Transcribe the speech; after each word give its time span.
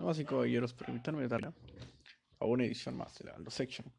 Damas 0.00 0.18
y 0.18 0.24
caballeros, 0.24 0.72
permítanme 0.72 1.28
dar 1.28 1.52
a 2.38 2.46
una 2.46 2.64
edición 2.64 2.96
más 2.96 3.18
de 3.18 3.26
la 3.26 3.32
Aldo 3.32 3.50
Section. 3.50 3.92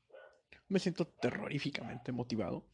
Me 0.68 0.80
siento 0.80 1.06
terroríficamente 1.06 2.12
motivado. 2.12 2.66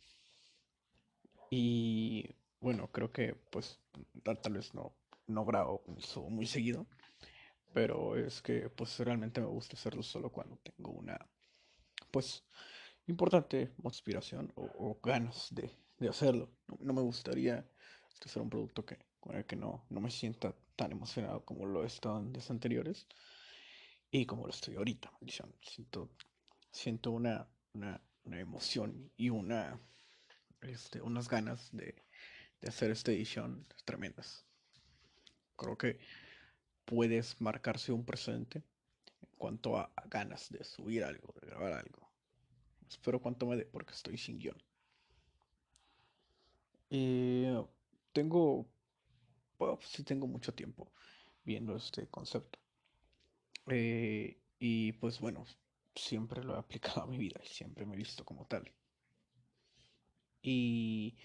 Y 1.51 2.25
bueno, 2.61 2.89
creo 2.89 3.11
que 3.11 3.35
pues 3.51 3.81
tal 4.23 4.53
vez 4.53 4.73
no, 4.73 4.95
no 5.25 5.43
grabo 5.43 5.83
eso 5.97 6.29
muy 6.29 6.45
seguido. 6.45 6.87
Pero 7.73 8.15
es 8.15 8.41
que 8.41 8.69
pues 8.69 8.97
realmente 8.99 9.41
me 9.41 9.47
gusta 9.47 9.75
hacerlo 9.75 10.03
solo 10.03 10.31
cuando 10.31 10.55
tengo 10.59 10.91
una 10.91 11.19
pues 12.11 12.45
importante 13.07 13.73
motivación 13.75 14.53
o, 14.55 15.01
ganas 15.03 15.53
de, 15.53 15.69
hacerlo. 16.07 16.49
No, 16.79 16.93
me 16.93 17.01
gustaría 17.01 17.69
hacer 18.25 18.41
un 18.41 18.49
producto 18.49 18.85
que, 18.85 18.97
con 19.19 19.35
el 19.35 19.45
que 19.45 19.57
no, 19.57 19.85
no 19.89 19.99
me 19.99 20.11
sienta 20.11 20.55
tan 20.77 20.93
emocionado 20.93 21.43
como 21.43 21.65
lo 21.65 21.83
he 21.83 21.87
estado 21.87 22.19
en 22.19 22.31
días 22.31 22.49
anteriores 22.49 23.07
y 24.09 24.25
como 24.25 24.45
lo 24.45 24.51
estoy 24.51 24.75
ahorita. 24.75 25.11
Siento, 25.61 26.09
siento 26.71 27.11
una, 27.11 27.49
una, 27.73 27.99
emoción 28.39 29.11
y 29.17 29.29
una, 29.29 29.79
este, 30.61 31.01
unas 31.01 31.27
ganas 31.27 31.69
de, 31.71 32.05
de 32.61 32.69
hacer 32.69 32.91
esta 32.91 33.11
edición 33.11 33.65
tremendas. 33.83 34.45
Creo 35.55 35.77
que 35.77 35.99
puedes 36.85 37.41
marcarse 37.41 37.91
un 37.91 38.05
presente 38.05 38.63
en 39.21 39.29
cuanto 39.37 39.77
a, 39.77 39.91
ganas 40.09 40.49
de 40.49 40.63
subir 40.63 41.03
algo, 41.03 41.33
de 41.41 41.47
grabar 41.47 41.73
algo. 41.73 42.09
Espero 42.87 43.19
cuánto 43.19 43.45
me 43.45 43.57
dé 43.57 43.65
porque 43.65 43.93
estoy 43.93 44.17
sin 44.17 44.39
guion. 44.39 44.57
Tengo, 48.13 48.67
bueno, 49.57 49.79
sí 49.81 50.03
tengo 50.03 50.27
mucho 50.27 50.53
tiempo 50.53 50.91
viendo 51.43 51.75
este 51.75 52.07
concepto. 52.07 52.59
Eh, 53.67 54.39
y 54.59 54.93
pues 54.93 55.19
bueno, 55.19 55.45
siempre 55.95 56.43
lo 56.43 56.55
he 56.55 56.59
aplicado 56.59 57.01
a 57.03 57.07
mi 57.07 57.17
vida 57.17 57.39
y 57.43 57.47
siempre 57.47 57.85
me 57.85 57.95
he 57.95 57.97
visto 57.97 58.25
como 58.25 58.45
tal. 58.47 58.71
Y 60.41 61.17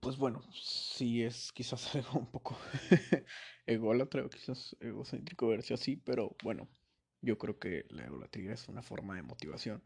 pues 0.00 0.16
bueno, 0.16 0.42
sí 0.52 1.22
es 1.22 1.52
quizás 1.52 1.94
algo 1.94 2.18
un 2.18 2.30
poco 2.30 2.56
ególatra 3.66 4.24
o 4.24 4.30
quizás 4.30 4.76
egocéntrico 4.80 5.48
verse 5.48 5.74
así, 5.74 5.96
pero 5.96 6.36
bueno, 6.42 6.68
yo 7.20 7.38
creo 7.38 7.58
que 7.58 7.86
la 7.90 8.04
egolatría 8.06 8.54
es 8.54 8.68
una 8.68 8.82
forma 8.82 9.16
de 9.16 9.22
motivación. 9.22 9.82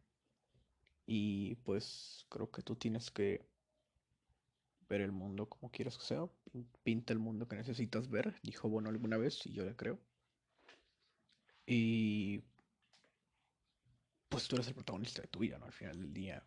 Y 1.06 1.56
pues 1.56 2.26
creo 2.28 2.50
que 2.50 2.62
tú 2.62 2.76
tienes 2.76 3.10
que 3.10 3.46
ver 4.88 5.00
el 5.00 5.12
mundo 5.12 5.48
como 5.48 5.70
quieras 5.70 5.98
que 5.98 6.04
sea. 6.04 6.26
Pinta 6.82 7.12
el 7.12 7.18
mundo 7.18 7.48
que 7.48 7.56
necesitas 7.56 8.08
ver, 8.08 8.34
dijo 8.42 8.68
Bono 8.68 8.88
alguna 8.90 9.16
vez 9.16 9.44
y 9.46 9.52
yo 9.52 9.64
le 9.64 9.74
creo. 9.76 9.98
Y 11.66 12.42
pues 14.28 14.48
tú 14.48 14.56
eres 14.56 14.68
el 14.68 14.74
protagonista 14.74 15.22
de 15.22 15.28
tu 15.28 15.40
vida, 15.40 15.58
¿no? 15.58 15.66
Al 15.66 15.72
final 15.72 15.98
del 15.98 16.12
día, 16.12 16.44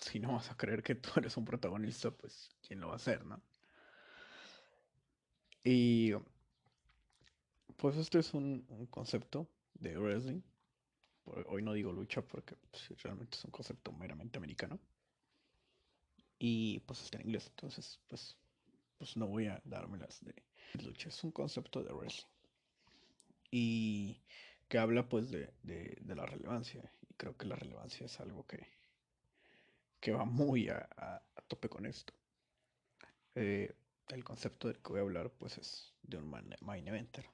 si 0.00 0.18
no 0.18 0.32
vas 0.32 0.50
a 0.50 0.56
creer 0.56 0.82
que 0.82 0.94
tú 0.96 1.10
eres 1.16 1.36
un 1.36 1.44
protagonista, 1.44 2.10
pues 2.10 2.50
¿quién 2.66 2.80
lo 2.80 2.88
va 2.88 2.94
a 2.94 2.96
hacer, 2.96 3.24
no? 3.24 3.40
Y 5.62 6.12
pues 7.76 7.96
este 7.96 8.18
es 8.18 8.34
un, 8.34 8.66
concepto 8.90 9.48
de 9.74 9.96
wrestling. 9.96 10.42
Hoy 11.24 11.62
no 11.62 11.72
digo 11.72 11.90
lucha 11.90 12.20
porque 12.20 12.54
pues, 12.70 13.02
realmente 13.02 13.38
es 13.38 13.44
un 13.44 13.50
concepto 13.50 13.92
meramente 13.92 14.36
americano. 14.36 14.78
Y 16.46 16.80
pues 16.80 17.00
está 17.00 17.16
en 17.16 17.28
inglés, 17.28 17.46
entonces 17.46 17.98
pues, 18.06 18.36
pues 18.98 19.16
no 19.16 19.26
voy 19.26 19.46
a 19.46 19.62
dármelas 19.64 20.22
de 20.22 20.34
lucha. 20.82 21.08
Es 21.08 21.24
un 21.24 21.30
concepto 21.30 21.82
de 21.82 21.90
wrestling 21.90 22.28
y 23.50 24.20
que 24.68 24.76
habla 24.76 25.08
pues 25.08 25.30
de, 25.30 25.54
la 26.04 26.26
relevancia. 26.26 26.92
Y 27.08 27.14
creo 27.14 27.34
que 27.34 27.46
la 27.46 27.56
relevancia 27.56 28.04
es 28.04 28.20
algo 28.20 28.46
que, 28.46 28.62
que 30.00 30.12
va 30.12 30.26
muy 30.26 30.68
a, 30.68 31.22
tope 31.48 31.70
con 31.70 31.86
esto. 31.86 32.12
Eh, 33.36 33.74
el 34.08 34.22
concepto 34.22 34.68
del 34.68 34.82
que 34.82 34.90
voy 34.90 34.98
a 34.98 35.02
hablar 35.02 35.30
pues 35.30 35.56
es 35.56 35.94
de 36.02 36.18
un 36.18 36.30
main 36.60 36.86
eventer. 36.86 37.24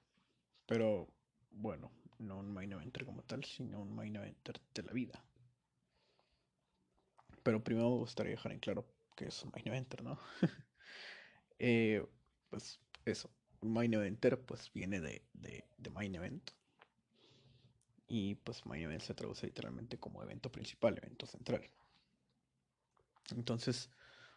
Pero 0.66 1.08
bueno, 1.50 1.90
no 2.20 2.38
un 2.38 2.52
main 2.52 2.70
eventer 2.70 3.04
como 3.04 3.24
tal, 3.24 3.42
sino 3.42 3.80
un 3.80 3.92
main 3.92 4.14
eventer 4.14 4.60
de 4.72 4.84
la 4.84 4.92
vida. 4.92 5.20
Pero 7.42 7.64
primero 7.64 7.90
me 7.90 7.96
gustaría 7.96 8.30
dejar 8.30 8.52
en 8.52 8.60
claro 8.60 8.86
que 9.20 9.28
es 9.28 9.44
main 9.52 9.68
eventer, 9.68 10.02
¿no? 10.02 10.18
Eh, 11.62 12.02
pues 12.48 12.80
eso, 13.04 13.30
main 13.60 13.92
eventer 13.92 14.40
pues 14.40 14.72
viene 14.72 14.98
de, 14.98 15.22
de, 15.34 15.90
main 15.90 16.14
event. 16.14 16.52
Y 18.08 18.36
pues 18.36 18.64
main 18.64 18.84
event 18.84 19.02
se 19.02 19.12
traduce 19.12 19.44
literalmente 19.44 19.98
como 19.98 20.22
evento 20.22 20.50
principal, 20.50 20.96
evento 20.96 21.26
central. 21.26 21.70
Entonces, 23.32 23.90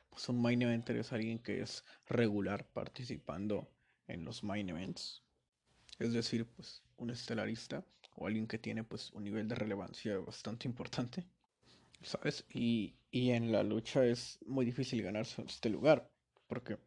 pues 0.09 0.27
un 0.27 0.41
main 0.41 0.61
eventer 0.61 0.97
es 0.97 1.13
alguien 1.13 1.39
que 1.39 1.61
es 1.61 1.85
regular 2.09 2.67
participando 2.73 3.72
en 4.07 4.25
los 4.25 4.43
main 4.43 4.67
events. 4.67 5.23
Es 5.97 6.11
decir, 6.11 6.45
pues 6.45 6.83
un 6.97 7.09
estelarista 7.09 7.85
o 8.16 8.27
alguien 8.27 8.47
que 8.47 8.57
tiene 8.57 8.83
pues 8.83 9.11
un 9.13 9.23
nivel 9.23 9.47
de 9.47 9.55
relevancia 9.55 10.17
bastante 10.17 10.67
importante. 10.67 11.25
¿Sabes? 12.01 12.43
Y, 12.49 12.97
y 13.13 13.29
en 13.29 13.51
la 13.51 13.62
lucha 13.62 14.03
es 14.03 14.40
muy 14.47 14.66
difícil 14.66 15.03
ganarse 15.03 15.44
este 15.44 15.69
lugar. 15.69 16.09
Porque 16.47 16.79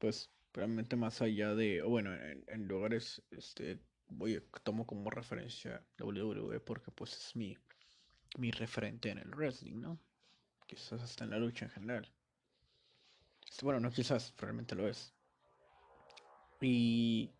pues 0.00 0.28
realmente 0.52 0.96
más 0.96 1.22
allá 1.22 1.54
de, 1.54 1.80
bueno, 1.82 2.10
en, 2.12 2.66
lugares, 2.66 3.22
este, 3.30 3.78
voy, 4.08 4.42
tomo 4.64 4.84
como 4.84 5.10
referencia 5.10 5.80
WWE 6.00 6.58
porque 6.58 6.90
pues 6.90 7.12
es 7.12 7.36
mi, 7.36 7.56
mi 8.36 8.50
referente 8.50 9.10
en 9.10 9.18
el 9.18 9.30
wrestling, 9.30 9.80
¿no? 9.80 10.00
Quizás 10.66 11.00
hasta 11.02 11.22
en 11.22 11.30
la 11.30 11.38
lucha 11.38 11.66
en 11.66 11.70
general. 11.70 12.12
Este, 13.48 13.64
bueno, 13.64 13.78
no 13.78 13.92
quizás, 13.92 14.34
realmente 14.38 14.74
lo 14.74 14.88
es. 14.88 15.14
Y 16.60 17.30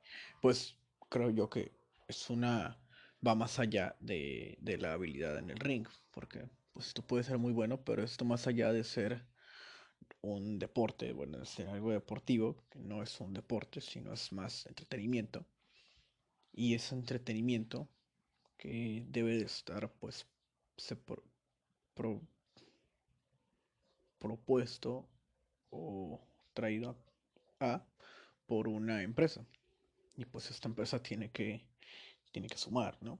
pues 0.40 0.76
creo 1.08 1.30
yo 1.30 1.50
que 1.50 1.72
es 2.06 2.30
una, 2.30 2.78
va 3.26 3.34
más 3.34 3.58
allá 3.58 3.96
de, 3.98 4.56
de 4.60 4.78
la 4.78 4.92
habilidad 4.92 5.36
en 5.36 5.50
el 5.50 5.58
ring, 5.58 5.88
porque 6.12 6.48
pues 6.72 6.88
esto 6.88 7.02
puede 7.02 7.24
ser 7.24 7.38
muy 7.38 7.52
bueno, 7.52 7.82
pero 7.84 8.02
esto 8.02 8.24
más 8.24 8.46
allá 8.46 8.72
de 8.72 8.84
ser 8.84 9.26
un 10.22 10.58
deporte, 10.58 11.12
bueno, 11.12 11.42
es 11.42 11.58
algo 11.60 11.92
deportivo, 11.92 12.64
que 12.70 12.78
no 12.78 13.02
es 13.02 13.20
un 13.20 13.34
deporte, 13.34 13.80
sino 13.80 14.12
es 14.12 14.32
más 14.32 14.66
entretenimiento. 14.66 15.46
Y 16.52 16.74
ese 16.74 16.94
entretenimiento 16.94 17.88
que 18.58 19.04
debe 19.08 19.36
de 19.36 19.44
estar, 19.44 19.90
pues, 19.94 20.26
se 20.76 20.96
propuesto 24.18 25.08
o 25.70 26.20
traído 26.52 26.96
a, 27.60 27.84
por 28.46 28.68
una 28.68 29.02
empresa. 29.02 29.44
Y 30.16 30.24
pues 30.26 30.50
esta 30.50 30.68
empresa 30.68 31.02
tiene 31.02 31.30
que, 31.30 31.64
tiene 32.32 32.48
que 32.48 32.58
sumar, 32.58 32.98
¿no? 33.02 33.18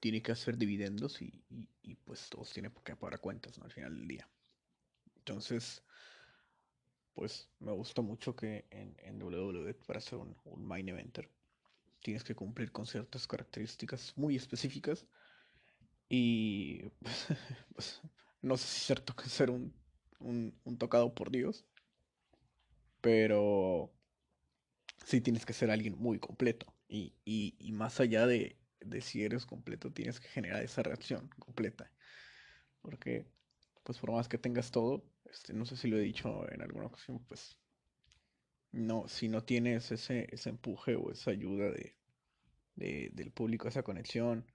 Tiene 0.00 0.22
que 0.22 0.32
hacer 0.32 0.56
dividendos 0.56 1.20
y, 1.22 1.42
y, 1.82 1.94
pues 1.96 2.28
todos 2.30 2.50
tienen 2.52 2.72
que 2.84 2.96
pagar 2.96 3.20
cuentas. 3.20 3.58
Al 3.58 3.72
final 3.72 3.96
del 3.96 4.08
día. 4.08 4.28
Entonces, 5.16 5.82
pues 7.18 7.48
me 7.58 7.72
gusta 7.72 8.00
mucho 8.00 8.36
que 8.36 8.64
en, 8.70 8.94
en 8.98 9.20
WWE 9.20 9.74
para 9.74 10.00
ser 10.00 10.20
un, 10.20 10.36
main 10.56 10.88
eventer 10.88 11.28
tienes 12.00 12.22
que 12.22 12.36
cumplir 12.36 12.70
con 12.70 12.86
ciertas 12.86 13.26
características 13.26 14.12
muy 14.16 14.36
específicas 14.36 15.04
y 16.08 16.84
pues, 17.74 18.00
no 18.40 18.56
sé 18.56 18.68
si 18.68 18.76
es 18.76 18.86
cierto 18.86 19.16
que 19.16 19.28
ser 19.28 19.50
un, 19.50 19.74
tocado 20.78 21.12
por 21.12 21.32
Dios, 21.32 21.66
pero 23.00 23.92
sí 25.04 25.20
tienes 25.20 25.44
que 25.44 25.54
ser 25.54 25.72
alguien 25.72 25.98
muy 25.98 26.20
completo 26.20 26.72
y, 26.88 27.12
más 27.72 27.98
allá 27.98 28.28
de, 28.28 28.56
de 28.88 29.00
si 29.00 29.24
eres 29.24 29.46
completo 29.46 29.92
tienes 29.92 30.20
que 30.20 30.28
generar 30.28 30.62
esa 30.62 30.82
reacción 30.82 31.28
completa 31.38 31.90
porque 32.82 33.26
pues 33.82 33.98
por 33.98 34.12
más 34.12 34.28
que 34.28 34.38
tengas 34.38 34.70
todo, 34.70 35.04
este, 35.24 35.52
no 35.52 35.64
sé 35.64 35.76
si 35.76 35.88
lo 35.88 35.96
he 35.96 36.02
dicho 36.02 36.50
en 36.50 36.62
alguna 36.62 36.86
ocasión, 36.86 37.24
pues 37.26 37.58
no, 38.70 39.08
si 39.08 39.28
no 39.28 39.44
tienes 39.44 39.90
ese, 39.92 40.28
ese 40.30 40.50
empuje 40.50 40.94
o 40.94 41.10
esa 41.10 41.30
ayuda 41.30 41.70
de, 41.70 41.96
del 43.12 43.32
público, 43.32 43.66
esa 43.66 43.82
conexión 43.82 44.46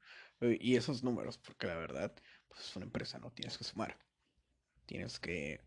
eh, 0.42 0.58
y 0.62 0.76
esos 0.76 1.04
números, 1.04 1.38
porque 1.38 1.68
la 1.68 1.78
verdad, 1.78 2.14
pues 2.48 2.62
es 2.62 2.76
una 2.76 2.86
empresa, 2.86 3.20
¿no? 3.20 3.32
Tienes 3.32 3.58
que 3.58 3.64
sumar, 3.64 3.98
tienes 4.86 5.20
que, 5.20 5.62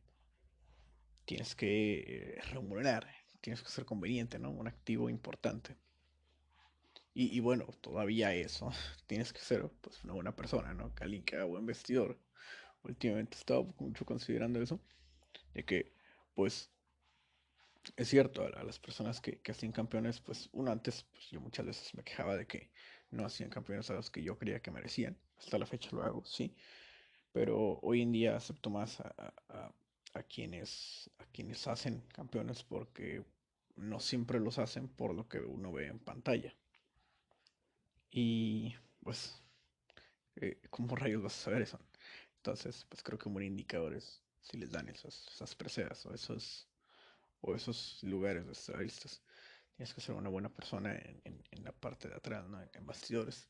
tienes 1.24 1.54
que 1.54 2.36
eh, 2.36 2.40
remunerar, 2.52 3.06
tienes 3.40 3.62
que 3.62 3.68
ser 3.68 3.84
conveniente, 3.84 4.38
¿no? 4.38 4.50
Un 4.50 4.68
activo 4.68 5.10
importante. 5.10 5.76
Y, 7.18 7.40
bueno, 7.40 7.64
todavía 7.80 8.34
eso, 8.34 8.70
tienes 9.06 9.32
que 9.32 9.40
ser 9.40 9.70
pues 9.80 10.04
una 10.04 10.12
buena 10.12 10.36
persona, 10.36 10.74
¿no? 10.74 10.94
Que 10.94 11.04
alguien 11.04 11.24
que 11.24 11.36
haga 11.36 11.46
buen 11.46 11.64
vestidor. 11.64 12.18
Últimamente 12.82 13.36
he 13.36 13.40
estado 13.40 13.74
mucho 13.78 14.04
considerando 14.04 14.60
eso 14.60 14.78
de 15.54 15.64
que 15.64 15.94
pues 16.34 16.70
es 17.96 18.08
cierto, 18.08 18.42
a, 18.44 18.62
las 18.64 18.78
personas 18.78 19.22
que, 19.22 19.40
que, 19.40 19.52
hacían 19.52 19.72
campeones, 19.72 20.20
pues 20.20 20.50
uno 20.52 20.70
antes, 20.70 21.04
pues 21.04 21.30
yo 21.30 21.40
muchas 21.40 21.64
veces 21.64 21.94
me 21.94 22.04
quejaba 22.04 22.36
de 22.36 22.46
que 22.46 22.70
no 23.10 23.24
hacían 23.24 23.48
campeones 23.48 23.88
a 23.90 23.94
los 23.94 24.10
que 24.10 24.22
yo 24.22 24.36
creía 24.38 24.60
que 24.60 24.70
merecían. 24.70 25.16
Hasta 25.38 25.58
la 25.58 25.64
fecha 25.66 25.88
lo 25.92 26.02
hago, 26.02 26.24
sí. 26.26 26.54
Pero 27.32 27.78
hoy 27.80 28.02
en 28.02 28.12
día 28.12 28.36
acepto 28.36 28.68
más 28.68 29.00
a, 29.00 29.32
a 30.12 30.22
quienes, 30.24 31.10
a 31.18 31.24
quienes 31.26 31.66
hacen 31.66 32.02
campeones 32.12 32.62
porque 32.62 33.24
no 33.76 34.00
siempre 34.00 34.38
los 34.38 34.58
hacen 34.58 34.88
por 34.88 35.14
lo 35.14 35.28
que 35.28 35.38
uno 35.38 35.72
ve 35.72 35.86
en 35.86 35.98
pantalla. 35.98 36.54
Y 38.10 38.74
pues, 39.02 39.42
eh, 40.36 40.60
¿cómo 40.70 40.96
rayos 40.96 41.22
vas 41.22 41.38
a 41.38 41.44
saber 41.44 41.62
eso? 41.62 41.78
Entonces, 42.36 42.86
pues 42.88 43.02
creo 43.02 43.18
que 43.18 43.28
un 43.28 43.34
buen 43.34 43.46
indicador 43.46 43.94
es 43.94 44.22
si 44.40 44.56
les 44.58 44.70
dan 44.70 44.88
esas, 44.88 45.26
esas 45.32 45.54
preseas 45.54 46.06
o 46.06 46.14
esos, 46.14 46.68
o 47.40 47.54
esos 47.54 48.02
lugares 48.02 48.46
de 48.46 48.52
estadistas. 48.52 49.22
Tienes 49.76 49.92
que 49.92 50.00
ser 50.00 50.14
una 50.14 50.30
buena 50.30 50.48
persona 50.48 50.94
en, 50.94 51.42
en, 51.50 51.64
la 51.64 51.72
parte 51.72 52.08
de 52.08 52.14
atrás, 52.14 52.48
¿no? 52.48 52.60
en, 52.60 52.86
bastidores. 52.86 53.48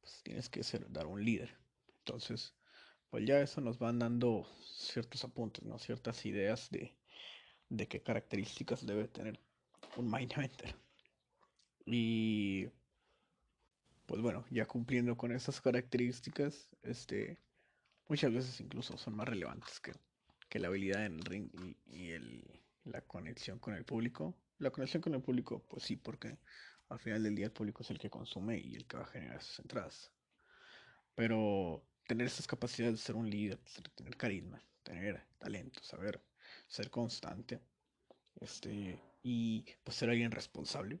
Pues 0.00 0.22
tienes 0.22 0.48
que 0.48 0.62
ser, 0.62 0.90
dar 0.90 1.06
un 1.06 1.24
líder. 1.24 1.54
Entonces, 1.98 2.54
pues 3.10 3.26
ya 3.26 3.40
eso 3.40 3.60
nos 3.60 3.78
van 3.78 3.98
dando 3.98 4.48
ciertos 4.62 5.24
apuntes, 5.24 5.64
¿no? 5.64 5.78
Ciertas 5.78 6.24
ideas 6.24 6.70
de, 6.70 6.96
de 7.68 7.88
qué 7.88 8.02
características 8.02 8.86
debe 8.86 9.08
tener 9.08 9.40
un 9.96 10.08
main 10.08 10.30
eventer. 10.30 10.74
Y 11.84 12.68
pues 14.06 14.22
bueno, 14.22 14.44
ya 14.50 14.66
cumpliendo 14.66 15.16
con 15.16 15.32
esas 15.32 15.60
características, 15.60 16.68
este, 16.82 17.38
muchas 18.08 18.32
veces 18.32 18.60
incluso 18.60 18.96
son 18.96 19.16
más 19.16 19.28
relevantes 19.28 19.80
que, 19.80 19.92
que 20.48 20.58
la 20.58 20.68
habilidad 20.68 21.04
en 21.06 21.16
el 21.16 21.24
ring 21.24 21.50
y, 21.86 22.10
el, 22.10 22.62
la 22.84 23.02
conexión 23.02 23.58
con 23.58 23.74
el 23.74 23.84
público. 23.84 24.36
La 24.58 24.70
conexión 24.70 25.02
con 25.02 25.14
el 25.14 25.22
público, 25.22 25.64
pues 25.68 25.82
sí, 25.82 25.96
porque 25.96 26.38
al 26.88 26.98
final 27.00 27.22
del 27.22 27.34
día 27.34 27.46
el 27.46 27.52
público 27.52 27.82
es 27.82 27.90
el 27.90 27.98
que 27.98 28.08
consume 28.08 28.58
y 28.58 28.76
el 28.76 28.86
que 28.86 28.96
va 28.96 29.02
a 29.02 29.08
generar 29.08 29.36
esas 29.38 29.58
entradas. 29.58 30.12
Pero 31.14 31.84
tener 32.06 32.26
esas 32.28 32.46
capacidades 32.46 32.94
de 32.94 33.04
ser 33.04 33.16
un 33.16 33.28
líder, 33.28 33.58
tener 33.96 34.16
carisma, 34.16 34.62
tener 34.82 35.22
talento, 35.38 35.82
saber 35.82 36.22
ser 36.68 36.90
constante, 36.90 37.60
este, 38.40 39.00
y 39.22 39.64
pues 39.82 39.96
ser 39.96 40.10
alguien 40.10 40.30
responsable, 40.30 41.00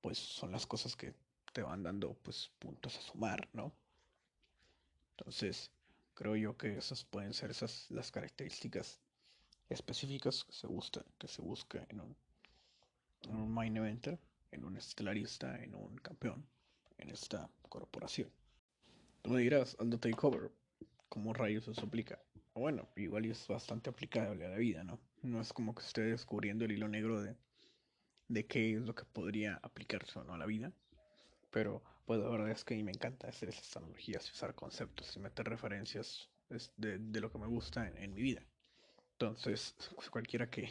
pues 0.00 0.18
son 0.18 0.50
las 0.50 0.66
cosas 0.66 0.96
que 0.96 1.14
te 1.52 1.62
van 1.62 1.82
dando 1.82 2.14
pues 2.14 2.50
puntos 2.58 2.96
a 2.98 3.02
sumar, 3.02 3.48
¿no? 3.52 3.72
Entonces, 5.16 5.70
creo 6.14 6.36
yo 6.36 6.56
que 6.56 6.76
esas 6.76 7.04
pueden 7.04 7.34
ser 7.34 7.50
esas 7.50 7.90
las 7.90 8.10
características 8.10 9.00
específicas 9.68 10.44
que 10.44 10.52
se 10.52 10.66
busca, 10.66 11.04
que 11.18 11.28
se 11.28 11.42
busca 11.42 11.86
en 11.88 12.00
un, 12.00 12.16
en 13.22 13.36
un 13.36 13.52
main 13.52 13.76
eventer, 13.76 14.18
en 14.50 14.64
un 14.64 14.76
estelarista, 14.76 15.62
en 15.62 15.74
un 15.74 15.96
campeón, 15.98 16.46
en 16.98 17.10
esta 17.10 17.48
corporación. 17.68 18.30
Tú 19.22 19.30
me 19.30 19.40
dirás, 19.40 19.76
Aldo 19.78 19.98
Takeover, 19.98 20.50
¿cómo 21.08 21.32
rayos 21.32 21.68
eso 21.68 21.82
aplica? 21.82 22.18
Bueno, 22.54 22.88
igual 22.96 23.24
es 23.24 23.46
bastante 23.48 23.88
aplicable 23.88 24.44
a 24.44 24.50
la 24.50 24.56
vida, 24.56 24.84
¿no? 24.84 24.98
No 25.22 25.40
es 25.40 25.52
como 25.52 25.74
que 25.74 25.82
esté 25.82 26.02
descubriendo 26.02 26.64
el 26.64 26.72
hilo 26.72 26.88
negro 26.88 27.22
de, 27.22 27.36
de 28.28 28.46
qué 28.46 28.74
es 28.74 28.82
lo 28.82 28.94
que 28.94 29.04
podría 29.04 29.58
aplicarse 29.62 30.18
o 30.18 30.24
no 30.24 30.34
a 30.34 30.38
la 30.38 30.46
vida. 30.46 30.72
Pero 31.52 31.82
pues 32.06 32.18
la 32.18 32.28
verdad 32.28 32.50
es 32.50 32.64
que 32.64 32.74
a 32.74 32.76
mí 32.76 32.82
me 32.82 32.90
encanta 32.90 33.28
hacer 33.28 33.50
esas 33.50 33.76
analogías 33.76 34.26
y 34.26 34.32
usar 34.32 34.54
conceptos 34.54 35.14
y 35.14 35.20
meter 35.20 35.46
referencias 35.46 36.28
de, 36.76 36.98
de 36.98 37.20
lo 37.20 37.30
que 37.30 37.38
me 37.38 37.46
gusta 37.46 37.86
en, 37.86 38.14
mi 38.14 38.22
vida. 38.22 38.42
Entonces, 39.12 39.76
pues, 39.94 40.10
cualquiera 40.10 40.50
que, 40.50 40.68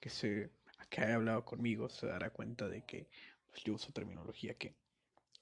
que, 0.00 0.10
se, 0.10 0.50
que 0.90 1.00
haya 1.00 1.14
hablado 1.14 1.44
conmigo 1.44 1.88
se 1.88 2.06
dará 2.06 2.30
cuenta 2.30 2.68
de 2.68 2.84
que 2.84 3.08
pues, 3.50 3.62
yo 3.64 3.74
uso 3.74 3.92
terminología 3.92 4.54
que, 4.54 4.74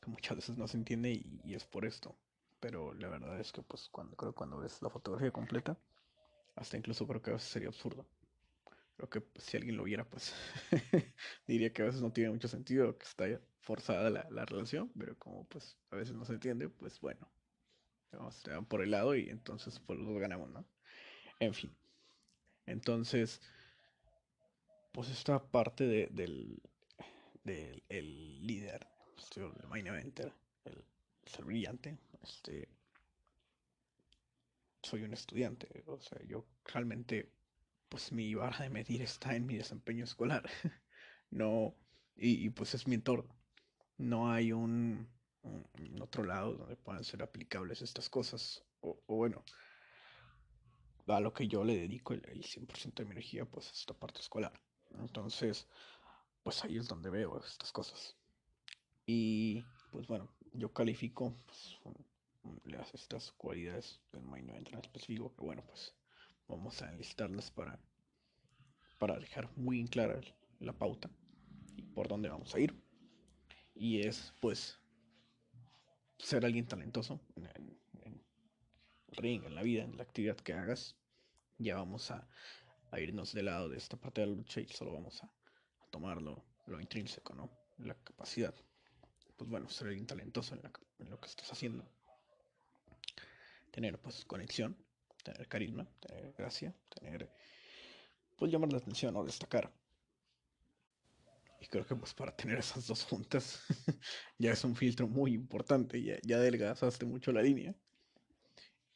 que, 0.00 0.10
muchas 0.10 0.37
veces 0.37 0.58
no 0.58 0.69
se 0.69 0.76
entiende 0.76 1.10
y, 1.10 1.54
es 1.54 1.64
por 1.64 1.84
esto. 1.84 2.16
Pero 2.60 2.94
la 2.94 3.08
verdad 3.08 3.40
es 3.40 3.50
que 3.52 3.62
pues 3.62 3.88
cuando 3.88 4.16
creo 4.16 4.34
cuando 4.34 4.58
ves 4.58 4.82
la 4.82 4.90
fotografía 4.90 5.32
completa, 5.32 5.76
hasta 6.54 6.76
incluso 6.76 7.06
creo 7.08 7.22
que 7.22 7.31
a 7.31 7.34
veces 7.34 7.49
sería 7.49 7.69
absurdo. 7.69 8.06
Creo 8.96 9.10
que 9.10 9.20
pues, 9.22 9.44
si 9.44 9.56
alguien 9.56 9.76
lo 9.76 9.84
viera, 9.84 10.04
pues 10.04 10.32
diría 11.46 11.72
que 11.72 11.82
a 11.82 11.87
veces 11.87 12.02
no 12.02 12.12
tiene 12.12 12.31
mucho 12.31 12.49
sentido, 12.49 12.96
que 12.99 13.04
está 13.04 13.26
forzada 13.62 14.11
la, 14.11 14.26
la 14.31 14.44
relación, 14.44 14.93
pero 14.99 15.17
como 15.19 15.44
pues 15.47 15.76
a 15.91 15.97
veces 15.97 16.14
no 16.14 16.25
se 16.25 16.35
entiende, 16.35 16.69
pues 16.69 17.00
bueno, 17.00 17.31
vamos 18.12 18.47
a 18.49 18.62
por 18.62 18.82
el 18.82 18.91
lado 18.91 19.14
y 19.14 19.31
entonces 19.31 19.81
pues 19.81 19.99
los 19.99 20.19
ganamos, 20.19 20.50
¿no? 20.50 20.67
En 21.38 21.55
fin. 21.55 21.75
Entonces, 22.67 23.41
pues 24.93 25.09
esta 25.11 25.43
parte 25.50 25.87
de, 25.87 26.09
del, 26.12 26.61
del 27.44 27.82
el 27.88 28.47
líder, 28.47 28.87
el 29.37 29.69
main 29.69 29.87
eventer, 29.87 30.32
el 30.64 30.85
ser 31.25 31.44
brillante, 31.44 31.99
este, 32.23 32.69
soy 34.82 35.03
un 35.03 35.12
estudiante, 35.12 35.85
o 35.87 36.00
sea, 36.00 36.20
yo 36.26 36.47
realmente, 36.64 37.32
pues 37.88 38.12
mi 38.12 38.35
vara 38.35 38.59
de 38.59 38.70
medir 38.70 39.03
está 39.03 39.35
en 39.37 39.47
mi 39.47 39.56
desempeño 39.56 40.05
escolar, 40.05 40.49
no, 41.31 41.75
y, 42.17 42.47
y 42.47 42.50
pues 42.50 42.75
es 42.75 42.87
mi 42.87 42.97
entorno 42.97 43.42
no 43.99 44.31
hay 44.31 44.53
un, 44.53 45.09
otro 46.00 46.25
lado 46.25 46.55
donde 46.55 46.77
puedan 46.77 47.05
ser 47.05 47.23
aplicables 47.23 47.83
estas 47.83 48.09
cosas. 48.09 48.65
O, 48.81 48.99
bueno, 49.06 49.44
a 51.06 51.21
lo 51.21 51.33
que 51.33 51.49
yo 51.49 51.65
le 51.65 51.77
dedico 51.77 52.15
el, 52.15 52.23
100% 52.23 52.94
de 52.94 53.05
mi 53.05 53.12
energía, 53.12 53.44
pues 53.44 53.71
esta 53.71 53.94
parte 53.94 54.21
escolar. 54.21 54.53
Entonces, 54.99 55.69
pues 56.43 56.65
ahí 56.65 56.77
es 56.77 56.89
donde 56.89 57.11
veo 57.11 57.39
estas 57.39 57.73
cosas. 57.73 58.17
Y 59.06 59.65
pues 59.91 60.06
bueno, 60.06 60.29
yo 60.53 60.73
califico 60.73 61.37
pues, 61.47 61.79
estas 62.95 63.33
cualidades 63.33 64.00
del 64.12 64.23
Mind 64.23 64.50
en 64.50 64.79
específico, 64.79 65.35
que 65.35 65.45
bueno, 65.45 65.65
pues 65.67 65.95
vamos 66.49 66.81
a 66.83 66.91
enlistarlas 66.91 67.50
para, 67.50 67.79
para 68.99 69.19
dejar 69.19 69.50
muy 69.56 69.85
clara 69.87 70.21
la 70.61 70.73
pauta 70.73 71.11
y 71.77 71.83
por 71.83 72.09
dónde 72.09 72.29
vamos 72.29 72.55
a 72.55 72.61
ir 72.61 72.81
y 73.82 74.06
es 74.06 74.32
pues 74.38 74.79
ser 76.17 76.44
alguien 76.44 76.69
talentoso 76.69 77.19
en, 77.34 77.46
el 77.46 79.17
ring, 79.17 79.43
en 79.44 79.56
la 79.56 79.62
vida, 79.64 79.82
en 79.82 79.96
la 79.96 80.05
actividad 80.05 80.37
que 80.37 80.52
hagas. 80.52 80.94
Ya 81.58 81.75
vamos 81.75 82.12
a, 82.12 82.29
irnos 82.96 83.32
de 83.32 83.43
lado 83.43 83.69
de 83.69 83.79
esta 83.79 83.96
parte 83.96 84.20
de 84.20 84.29
la 84.29 84.34
lucha 84.34 84.61
y 84.61 84.69
solo 84.69 84.93
vamos 84.93 85.20
a, 85.25 85.26
a 85.26 85.87
tomar 85.90 86.23
lo, 86.23 86.44
intrínseco, 86.81 87.34
¿no? 87.34 87.50
La 87.79 87.96
capacidad. 87.96 88.54
Pues 89.37 89.50
bueno, 89.50 89.68
ser 89.68 89.88
alguien 89.88 90.07
talentoso 90.07 90.54
en, 90.54 90.62
en 91.00 91.11
lo 91.11 91.21
que 91.21 91.28
estás 91.28 91.50
haciendo. 91.50 91.85
Tener 93.73 93.99
pues 93.99 94.25
conexión, 94.25 94.76
tener 95.25 95.49
carisma, 95.49 95.88
tener 95.99 96.33
gracia, 96.35 96.73
tener 96.88 97.28
pues 98.37 98.52
llamar 98.52 98.71
la 98.71 98.78
atención 98.78 99.16
o 99.16 99.25
destacar. 99.25 99.73
Y 101.62 101.69
creo 101.69 101.87
que 101.87 101.95
pues 101.95 102.12
para 102.12 102.35
tener 102.35 102.59
esas 102.59 102.88
dos 102.88 103.04
juntas 103.04 103.62
ya 104.38 104.50
es 104.50 104.64
un 104.64 104.75
filtro 104.75 105.07
muy 105.07 105.33
importante, 105.33 106.02
ya, 106.02 106.19
ya 106.25 106.37
adelgazaste 106.37 107.07
mucho 107.07 107.31
la 107.31 107.40
línea. 107.40 107.73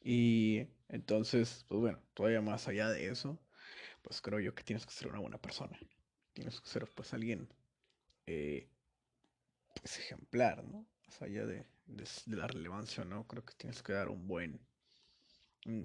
Y 0.01 0.67
entonces, 0.89 1.63
pues 1.69 1.79
bueno, 1.79 1.99
todavía 2.13 2.41
más 2.41 2.67
allá 2.67 2.89
de 2.89 3.07
eso, 3.07 3.39
pues 4.01 4.21
creo 4.21 4.41
yo 4.41 4.53
que 4.53 4.63
tienes 4.63 4.85
que 4.85 4.91
ser 4.91 5.07
una 5.07 5.19
buena 5.19 5.37
persona. 5.37 5.79
Tienes 6.33 6.59
que 6.59 6.67
ser 6.67 6.85
pues 6.93 7.13
alguien 7.13 7.47
eh, 8.25 8.67
pues 9.79 9.99
ejemplar, 9.99 10.65
¿no? 10.65 10.85
Más 11.05 11.21
allá 11.21 11.45
de, 11.45 11.65
de, 11.85 12.05
la 12.35 12.47
relevancia, 12.47 13.05
¿no? 13.05 13.25
Creo 13.27 13.45
que 13.45 13.53
tienes 13.55 13.81
que 13.81 13.93
dar 13.93 14.09
un 14.09 14.27
buen, 14.27 14.59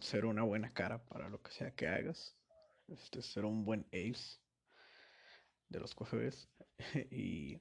ser 0.01 0.27
una 0.27 0.43
buena 0.43 0.75
cara 0.75 1.05
para 1.05 1.29
lo 1.29 1.41
que 1.43 1.53
sea 1.53 1.71
que 1.77 1.87
hagas. 1.87 2.37
Este, 2.89 3.23
ser 3.23 3.45
un 3.45 3.65
buen 3.65 3.87
ace 3.93 4.42
de 5.73 5.81
los 5.81 5.95
QFBs 5.95 6.49
y 7.11 7.61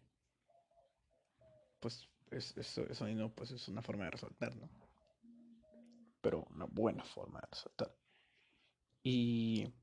pues 1.80 2.08
eso, 2.30 2.86
eso 2.88 3.08
no, 3.08 3.34
pues 3.34 3.52
es 3.52 3.68
una 3.68 3.82
forma 3.82 4.06
de 4.06 4.12
resaltar, 4.12 4.56
¿no? 4.56 4.70
Pero 6.22 6.46
una 6.52 6.66
buena 6.66 7.04
forma 7.04 7.40
de 7.42 7.48
resaltar. 7.48 7.96
Y 9.04 9.74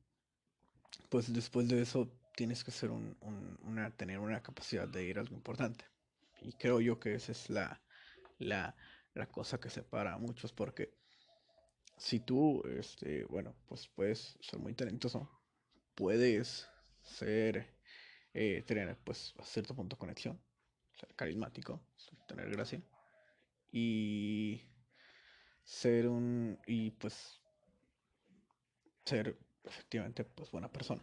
pues 1.08 1.32
después 1.32 1.68
de 1.68 1.82
eso 1.82 2.08
tienes 2.36 2.62
que 2.62 2.70
ser 2.70 2.90
un, 2.90 3.16
una, 3.62 3.90
tener 3.90 4.20
una 4.20 4.42
capacidad 4.42 4.86
de 4.86 5.04
ir 5.04 5.18
a 5.18 5.22
algo 5.22 5.34
importante. 5.34 5.84
Y 6.40 6.52
creo 6.52 6.80
yo 6.80 7.00
que 7.00 7.14
esa 7.14 7.32
es 7.32 7.50
la, 7.50 7.82
la, 8.38 8.76
la 9.14 9.26
cosa 9.26 9.58
que 9.58 9.70
separa 9.70 10.14
a 10.14 10.18
muchos 10.18 10.52
porque 10.52 10.94
si 11.96 12.20
tú, 12.20 12.62
este, 12.78 13.24
bueno, 13.24 13.56
pues 13.66 13.88
puedes 13.88 14.38
ser 14.40 14.60
muy 14.60 14.74
talentoso, 14.74 15.28
puedes 15.96 16.68
ser 17.02 17.77
eh, 18.40 18.62
tener 18.62 18.96
pues 19.04 19.34
a 19.38 19.44
cierto 19.44 19.74
punto 19.74 19.98
conexión, 19.98 20.40
ser 20.94 21.12
carismático, 21.16 21.80
tener 22.28 22.48
gracia 22.50 22.80
y 23.72 24.62
ser 25.64 26.08
un 26.08 26.58
y 26.66 26.92
pues 26.92 27.40
ser 29.04 29.36
efectivamente 29.64 30.24
pues 30.24 30.50
buena 30.52 30.70
persona. 30.70 31.02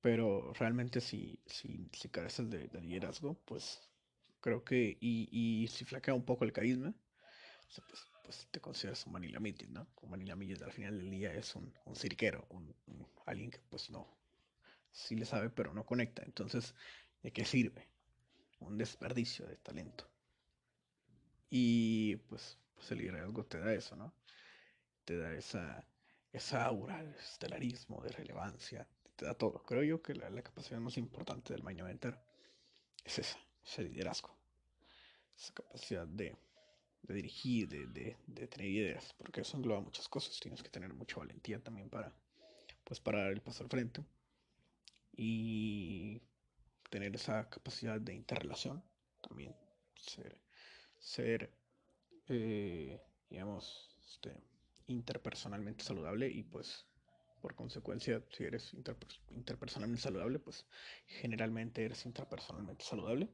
Pero 0.00 0.52
realmente 0.54 1.00
si, 1.00 1.38
si, 1.46 1.88
si 1.92 2.08
careces 2.08 2.50
de, 2.50 2.68
de 2.68 2.80
liderazgo, 2.80 3.34
pues 3.44 3.80
creo 4.40 4.64
que, 4.64 4.96
y, 5.00 5.28
y 5.30 5.68
si 5.68 5.84
flaquea 5.84 6.14
un 6.14 6.24
poco 6.24 6.44
el 6.44 6.52
carisma, 6.52 6.94
pues, 7.88 8.10
pues 8.24 8.48
te 8.50 8.60
consideras 8.60 9.06
un 9.06 9.12
Manila 9.12 9.38
Meeting, 9.40 9.72
¿no? 9.72 9.86
Un 10.02 10.10
Manila 10.10 10.34
Meeting 10.34 10.64
al 10.64 10.72
final 10.72 10.98
del 10.98 11.10
día 11.10 11.32
es 11.34 11.54
un, 11.54 11.72
un 11.84 11.94
cirquero, 11.94 12.46
un, 12.50 12.74
alguien 13.26 13.50
que 13.50 13.60
pues 13.70 13.90
no, 13.90 14.08
sí 14.92 15.16
le 15.16 15.24
sabe, 15.24 15.50
pero 15.50 15.72
no 15.74 15.84
conecta. 15.84 16.22
Entonces, 16.24 16.74
¿de 17.22 17.32
qué 17.32 17.44
sirve? 17.44 17.88
Un 18.60 18.78
desperdicio 18.78 19.46
de 19.46 19.56
talento. 19.56 20.08
Y 21.48 22.16
pues, 22.28 22.58
pues 22.74 22.90
el 22.92 22.98
liderazgo 22.98 23.44
te 23.44 23.58
da 23.58 23.72
eso, 23.74 23.96
¿no? 23.96 24.14
Te 25.04 25.16
da 25.16 25.32
esa, 25.34 25.84
esa 26.32 26.64
aura 26.64 27.02
de 27.02 27.18
estelarismo, 27.18 28.02
de 28.02 28.10
relevancia, 28.10 28.86
te 29.16 29.26
da 29.26 29.34
todo. 29.34 29.62
Creo 29.64 29.82
yo 29.82 30.02
que 30.02 30.14
la, 30.14 30.30
la 30.30 30.42
capacidad 30.42 30.78
más 30.80 30.96
importante 30.96 31.52
del 31.52 31.64
Mind 31.64 31.80
es 33.04 33.18
esa, 33.18 33.38
ese 33.64 33.82
liderazgo. 33.84 34.36
Esa 35.36 35.54
capacidad 35.54 36.06
de, 36.06 36.36
de 37.02 37.14
dirigir, 37.14 37.68
de, 37.68 37.86
de, 37.86 38.16
de, 38.26 38.46
tener 38.46 38.68
ideas, 38.68 39.14
porque 39.14 39.40
eso 39.40 39.56
engloba 39.56 39.80
muchas 39.80 40.08
cosas. 40.08 40.38
Tienes 40.38 40.62
que 40.62 40.68
tener 40.68 40.92
mucha 40.92 41.16
valentía 41.16 41.58
también 41.58 41.88
para, 41.88 42.12
pues, 42.84 43.00
para 43.00 43.22
dar 43.22 43.32
el 43.32 43.40
paso 43.40 43.64
al 43.64 43.70
frente 43.70 44.04
y 45.22 46.22
tener 46.88 47.14
esa 47.14 47.50
capacidad 47.50 48.00
de 48.00 48.14
interrelación 48.14 48.82
también, 49.20 49.54
ser, 49.94 50.40
ser 50.98 51.52
eh, 52.28 52.98
digamos, 53.28 53.94
este, 54.02 54.34
interpersonalmente 54.86 55.84
saludable 55.84 56.26
y 56.26 56.42
pues 56.42 56.86
por 57.42 57.54
consecuencia, 57.54 58.24
si 58.30 58.44
eres 58.44 58.74
interpersonalmente 59.28 60.00
saludable, 60.00 60.38
pues 60.38 60.66
generalmente 61.06 61.84
eres 61.84 62.06
intrapersonalmente 62.06 62.82
saludable. 62.82 63.28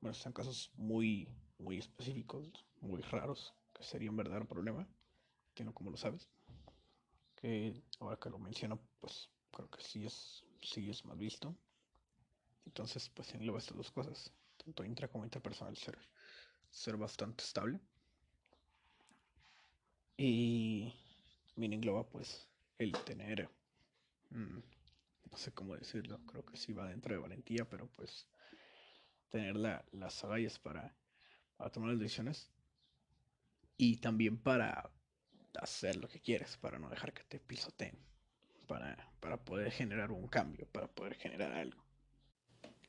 Bueno, 0.00 0.14
son 0.14 0.32
casos 0.32 0.72
muy, 0.74 1.28
muy 1.58 1.78
específicos, 1.78 2.66
muy 2.80 3.02
raros, 3.02 3.54
que 3.72 3.84
sería 3.84 4.10
un 4.10 4.16
verdadero 4.16 4.48
problema, 4.48 4.88
que 5.54 5.64
no 5.64 5.72
como 5.72 5.90
lo 5.92 5.96
sabes. 5.96 6.28
Que 7.36 7.80
ahora 8.00 8.16
que 8.16 8.30
lo 8.30 8.38
menciono, 8.40 8.80
pues 9.00 9.30
creo 9.52 9.70
que 9.70 9.82
sí 9.82 10.04
es, 10.04 10.44
sí 10.64 10.90
es 10.90 11.04
más 11.04 11.18
visto. 11.18 11.54
Entonces, 12.66 13.08
pues 13.10 13.32
engloba 13.34 13.58
estas 13.58 13.76
dos 13.76 13.90
cosas, 13.90 14.32
tanto 14.56 14.84
intra 14.84 15.08
como 15.08 15.24
interpersonal, 15.24 15.76
ser, 15.76 15.98
ser 16.70 16.96
bastante 16.96 17.44
estable. 17.44 17.80
Y 20.16 20.92
también 21.54 21.74
engloba, 21.74 22.08
pues, 22.08 22.48
el 22.78 22.92
tener, 23.04 23.48
mmm, 24.30 24.60
no 25.30 25.36
sé 25.36 25.52
cómo 25.52 25.76
decirlo, 25.76 26.18
creo 26.26 26.44
que 26.44 26.56
sí 26.56 26.72
va 26.72 26.88
dentro 26.88 27.14
de 27.14 27.20
valentía, 27.20 27.68
pero 27.68 27.88
pues 27.96 28.26
tener 29.30 29.56
la, 29.56 29.84
las 29.92 30.22
agallas 30.24 30.58
para, 30.58 30.94
para 31.56 31.70
tomar 31.70 31.90
las 31.90 31.98
decisiones 31.98 32.50
y 33.76 33.96
también 33.96 34.38
para 34.38 34.90
hacer 35.60 35.96
lo 35.96 36.08
que 36.08 36.20
quieres, 36.20 36.56
para 36.56 36.78
no 36.78 36.88
dejar 36.88 37.12
que 37.12 37.24
te 37.24 37.40
pisoteen, 37.40 37.98
para, 38.66 38.96
para 39.20 39.36
poder 39.36 39.70
generar 39.70 40.10
un 40.12 40.28
cambio, 40.28 40.66
para 40.66 40.88
poder 40.88 41.14
generar 41.14 41.52
algo. 41.52 41.82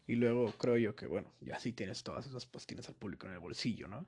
Y 0.08 0.16
luego 0.16 0.52
creo 0.54 0.78
yo 0.78 0.96
que, 0.96 1.08
bueno, 1.08 1.34
ya 1.42 1.60
sí 1.60 1.74
tienes 1.74 2.04
todas 2.04 2.28
esas, 2.28 2.46
pues 2.46 2.68
al 2.88 2.96
público 2.96 3.28
en 3.28 3.34
el 3.34 3.40
bolsillo, 3.40 3.88
¿no? 3.88 4.06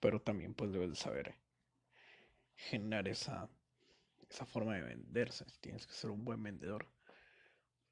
Pero 0.00 0.20
también 0.20 0.54
pues 0.54 0.72
debes 0.72 0.90
de 0.90 0.96
saber 0.96 1.34
generar 2.56 3.06
esa, 3.08 3.48
esa 4.28 4.46
forma 4.46 4.74
de 4.74 4.82
venderse. 4.82 5.44
Tienes 5.60 5.86
que 5.86 5.92
ser 5.92 6.10
un 6.10 6.24
buen 6.24 6.42
vendedor 6.42 6.88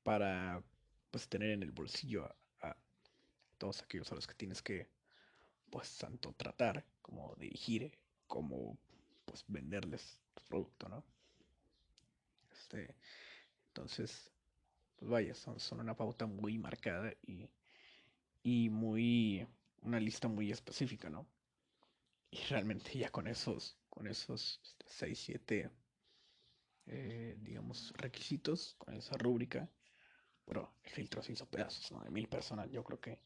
para 0.02 0.62
pues 1.10 1.28
tener 1.28 1.50
en 1.50 1.62
el 1.62 1.70
bolsillo 1.70 2.24
a, 2.24 2.68
a 2.68 2.76
todos 3.58 3.82
aquellos 3.82 4.10
a 4.10 4.14
los 4.14 4.26
que 4.26 4.34
tienes 4.34 4.62
que 4.62 4.88
pues 5.70 5.96
tanto 5.98 6.32
tratar 6.32 6.84
como 7.02 7.34
dirigir 7.36 7.96
como 8.26 8.78
pues 9.24 9.44
venderles 9.46 10.18
tu 10.34 10.42
producto, 10.44 10.88
¿no? 10.88 11.04
Este, 12.68 12.94
entonces, 13.68 14.30
pues 14.96 15.10
vaya, 15.10 15.34
son, 15.34 15.60
son 15.60 15.80
una 15.80 15.96
pauta 15.96 16.26
muy 16.26 16.58
marcada 16.58 17.12
y, 17.26 17.48
y 18.42 18.70
muy, 18.70 19.46
una 19.82 20.00
lista 20.00 20.28
muy 20.28 20.52
específica, 20.52 21.10
¿no? 21.10 21.26
Y 22.30 22.38
realmente 22.48 22.98
ya 22.98 23.10
con 23.10 23.26
esos, 23.26 23.76
con 23.90 24.06
esos 24.06 24.60
6, 24.86 25.18
7, 25.18 25.70
eh, 26.86 27.36
digamos, 27.40 27.92
requisitos, 27.96 28.74
con 28.78 28.94
esa 28.94 29.16
rúbrica, 29.16 29.68
bueno, 30.46 30.74
el 30.84 30.90
filtro 30.90 31.22
se 31.22 31.32
hizo 31.32 31.46
pedazos, 31.46 31.92
¿no? 31.92 32.00
De 32.00 32.10
mil 32.10 32.28
personas, 32.28 32.70
yo 32.70 32.84
creo 32.84 33.00
que 33.00 33.20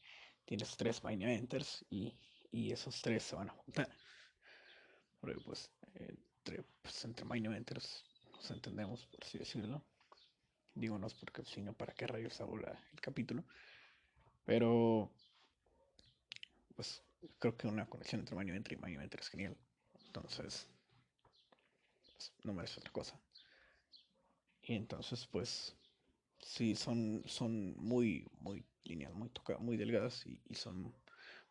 tienes 0.45 0.75
tres 0.77 1.01
Enters 1.05 1.85
y, 1.89 2.17
y 2.51 2.71
esos 2.71 3.01
tres 3.01 3.23
se 3.23 3.35
van 3.35 3.49
a 3.49 3.53
juntar. 3.53 3.89
Porque 5.19 5.39
pues, 5.39 5.71
entre, 5.95 6.63
pues, 6.81 7.05
entre 7.05 7.25
Enters 7.57 8.03
nos 8.43 8.51
entendemos, 8.51 9.05
por 9.05 9.23
así 9.23 9.37
decirlo. 9.37 9.81
Digo, 10.75 10.97
no 10.97 11.07
es 11.07 11.13
porque 11.13 11.43
si 11.45 11.61
no, 11.61 11.73
¿para 11.73 11.93
qué 11.93 12.07
rayos 12.07 12.41
hago 12.41 12.57
el 12.57 13.01
capítulo? 13.01 13.43
Pero, 14.43 15.09
pues, 16.75 17.01
creo 17.39 17.55
que 17.55 17.67
una 17.67 17.87
conexión 17.87 18.19
entre 18.19 18.37
Enter 18.37 18.77
y 18.89 18.95
Enter 18.95 19.19
es 19.21 19.29
genial. 19.29 19.57
Entonces, 20.05 20.67
pues, 22.11 22.33
no 22.43 22.53
merece 22.53 22.79
otra 22.79 22.91
cosa. 22.91 23.17
Y 24.61 24.75
entonces, 24.75 25.25
pues, 25.27 25.75
sí, 26.39 26.75
son, 26.75 27.23
son 27.25 27.75
muy, 27.77 28.27
muy 28.39 28.65
lineales, 28.83 29.15
muy, 29.15 29.29
tocadas, 29.29 29.61
muy 29.61 29.77
delgadas 29.77 30.25
y, 30.25 30.41
y, 30.49 30.55
son, 30.55 30.93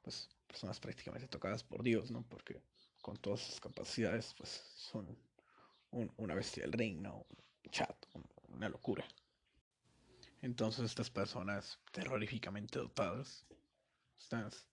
pues, 0.03 0.29
personas 0.47 0.79
prácticamente 0.79 1.29
tocadas 1.29 1.65
por 1.65 1.83
Dios, 1.83 2.11
¿no? 2.11 2.23
Porque 2.29 2.61
con 3.01 3.17
todas 3.17 3.41
sus 3.41 3.61
capacidades, 3.61 4.35
pues, 4.37 4.51
son 4.77 5.17
un, 5.93 6.13
una 6.17 6.35
bestia 6.35 6.65
del 6.65 6.73
ring, 6.73 7.01
¿no? 7.01 7.27
Un 7.65 7.71
chat, 7.71 7.97
un, 8.15 8.25
una 8.49 8.69
locura. 8.69 9.07
Entonces, 10.43 10.85
estas 10.85 11.11
personas 11.11 11.79
terroríficamente 11.93 12.79
dotadas, 12.79 13.47
estas, 14.19 14.67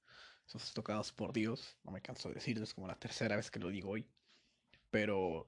son 0.48 0.62
tocadas 0.74 1.12
por 1.12 1.32
Dios, 1.32 1.78
no 1.84 1.92
me 1.92 2.02
canso 2.02 2.30
de 2.30 2.36
decirlo, 2.36 2.64
es 2.64 2.74
como 2.74 2.88
la 2.88 2.98
tercera 2.98 3.36
vez 3.36 3.52
que 3.52 3.60
lo 3.60 3.70
digo 3.70 3.92
hoy, 3.92 4.08
pero, 4.90 5.48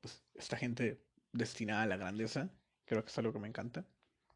pues, 0.00 0.22
esta 0.34 0.56
gente 0.56 1.00
destinada 1.32 1.82
a 1.82 1.86
la 1.86 1.96
grandeza, 1.96 2.50
creo 2.84 3.02
que 3.02 3.10
es 3.10 3.18
algo 3.18 3.32
que 3.32 3.38
me 3.38 3.48
encanta. 3.48 3.86